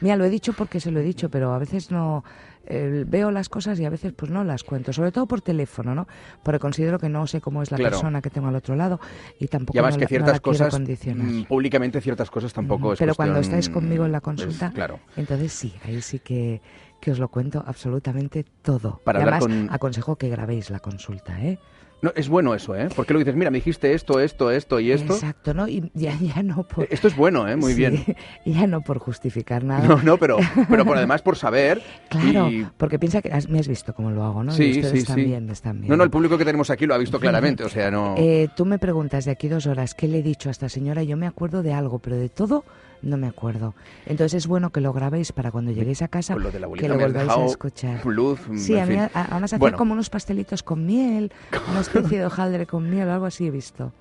Mira, 0.01 0.17
lo 0.17 0.25
he 0.25 0.31
dicho 0.31 0.53
porque 0.53 0.81
se 0.81 0.91
lo 0.91 1.01
he 1.01 1.03
dicho, 1.03 1.29
pero 1.29 1.53
a 1.53 1.59
veces 1.59 1.91
no 1.91 2.25
eh, 2.67 3.05
veo 3.07 3.31
las 3.31 3.49
cosas 3.49 3.79
y 3.81 3.85
a 3.85 3.91
veces 3.91 4.13
pues 4.15 4.31
no 4.31 4.45
las 4.45 4.65
cuento, 4.65 4.93
sobre 4.93 5.13
todo 5.13 5.27
por 5.27 5.41
teléfono, 5.41 5.95
¿no? 5.95 6.07
Porque 6.43 6.59
considero 6.59 6.99
que 6.99 7.09
no 7.09 7.27
sé 7.27 7.41
cómo 7.41 7.63
es 7.63 7.71
la 7.71 7.77
Claro. 7.79 7.93
persona 7.97 8.23
que 8.23 8.31
tengo 8.31 8.49
al 8.49 8.57
otro 8.57 8.75
lado 8.77 9.01
y 9.39 9.49
tampoco 9.49 9.77
Y 9.77 9.79
además 9.79 9.95
no 9.95 9.99
que 9.99 10.05
no 10.05 10.09
ciertas 10.09 10.33
la 10.35 10.41
cosas, 10.41 10.81
mm, 10.81 11.43
públicamente 11.45 12.01
ciertas 12.01 12.31
cosas 12.31 12.53
tampoco 12.53 12.93
es 12.93 12.99
Pero 12.99 13.15
cuando 13.15 13.39
estáis 13.41 13.69
conmigo 13.69 14.05
en 14.07 14.13
la 14.13 14.21
pues, 14.21 14.37
consulta, 14.39 14.71
claro. 14.73 15.01
entonces 15.17 15.53
sí, 15.53 15.75
ahí 15.85 16.01
sí 16.01 16.19
que, 16.21 16.61
que 17.01 17.11
os 17.11 17.19
lo 17.19 17.29
cuento 17.29 17.63
absolutamente 17.67 18.45
todo. 18.63 19.01
Para 19.05 19.19
y 19.19 19.23
hablar 19.23 19.43
además 19.43 19.59
con- 19.67 19.75
aconsejo 19.75 20.17
que 20.17 20.29
grabéis 20.29 20.71
la 20.71 20.81
consulta, 20.81 21.41
¿eh? 21.43 21.59
No, 22.03 22.13
es 22.17 22.29
bueno 22.29 22.55
eso, 22.55 22.77
¿eh? 22.77 22.89
Porque 22.95 23.15
lo 23.15 23.19
dices, 23.19 23.35
mira, 23.35 23.51
me 23.51 23.59
dijiste 23.59 23.95
esto, 23.95 24.21
esto, 24.21 24.51
esto 24.51 24.79
y 24.79 24.91
esto. 24.93 25.15
Exacto, 25.15 25.55
¿no? 25.55 25.67
Y 25.67 25.91
ya, 25.95 26.15
ya 26.21 26.43
no 26.43 26.63
por... 26.65 26.87
Esto 26.91 27.09
es 27.09 27.17
bueno, 27.17 27.49
¿eh? 27.49 27.57
Muy 27.57 27.73
Sí, 27.73 27.79
bien. 27.79 28.05
Ya 28.45 28.67
no 28.67 28.83
por 28.83 28.99
justificar 28.99 29.65
nada. 29.65 29.87
No, 29.89 30.03
no, 30.03 30.19
pero, 30.19 30.37
pero 30.69 30.85
por 30.85 30.99
además 30.99 31.23
por 31.23 31.37
saber. 31.37 31.83
Claro, 32.11 32.51
y- 32.51 32.67
porque 32.77 32.99
piensa 32.99 33.23
que 33.23 33.31
has- 33.33 33.49
me 33.49 33.59
has 33.59 33.69
visto 33.69 33.95
cómo 33.95 34.11
lo 34.11 34.23
hago, 34.23 34.45
¿no? 34.45 34.53
y 34.53 34.57
Sí, 34.57 34.71
ustedes 34.81 34.91
sí, 34.91 34.97
sí. 35.15 35.33
están 35.51 35.81
bien. 35.81 35.89
No, 35.89 35.97
no, 35.97 36.05
el 36.05 36.11
público 36.11 36.37
que 36.37 36.45
tenemos 36.45 36.69
aquí 36.71 36.85
lo 36.87 36.95
ha 36.95 36.99
visto 36.99 37.19
claramente, 37.21 37.65
o 37.65 37.69
sea, 37.71 37.91
no... 37.91 38.15
Eh, 38.19 38.49
tú 38.55 38.67
me 38.67 38.79
preguntas 38.79 39.25
de 39.25 39.31
aquí 39.31 39.49
dos 39.49 39.67
horas 39.67 39.95
qué 39.95 40.07
le 40.07 40.19
he 40.19 40.23
dicho 40.23 40.51
a 40.51 40.53
esta 40.53 40.69
señora 40.69 41.03
y 41.03 41.07
yo 41.07 41.17
me 41.17 41.27
acuerdo 41.27 41.63
de 41.63 41.73
algo, 41.73 42.01
pero 42.01 42.17
de 42.17 42.29
todo 42.29 42.65
no 43.05 43.17
me 43.17 43.27
acuerdo. 43.29 43.75
Entonces 44.07 44.35
es 44.35 44.47
bueno 44.47 44.71
que 44.71 44.81
lo 44.81 44.93
grabéis 44.93 45.33
para 45.33 45.51
cuando 45.53 45.71
lleguéis 45.71 46.03
a 46.03 46.09
casa 46.09 46.35
lo 46.35 46.51
de 46.51 46.59
la 46.61 46.69
que 46.73 46.89
lo 46.89 46.99
volváis 46.99 47.31
a 47.31 47.45
escuchar. 47.45 48.05
luz, 48.07 48.41
sí, 48.57 48.75
en 48.75 48.81
a 48.83 48.87
mí 48.87 48.97
a- 48.97 49.11
además 49.15 49.53
hacía 49.53 49.59
Bueno. 49.59 49.77
como 49.77 49.93
unos 49.93 50.11
pastelitos 50.11 50.63
con 50.63 50.85
miel, 50.87 51.33
una 51.71 51.81
especie 51.81 52.19
de 52.19 52.27
hojaldre 52.27 52.67
con 52.67 52.89
miel 52.91 53.09
o 53.09 53.13
algo 53.13 53.27
así 53.27 53.47
he 53.47 53.51
visto. 53.51 53.93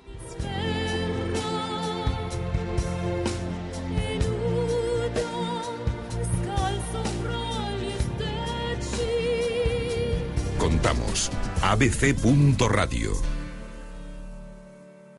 Contamos 10.59 11.31
ABC.radio. 11.63 13.38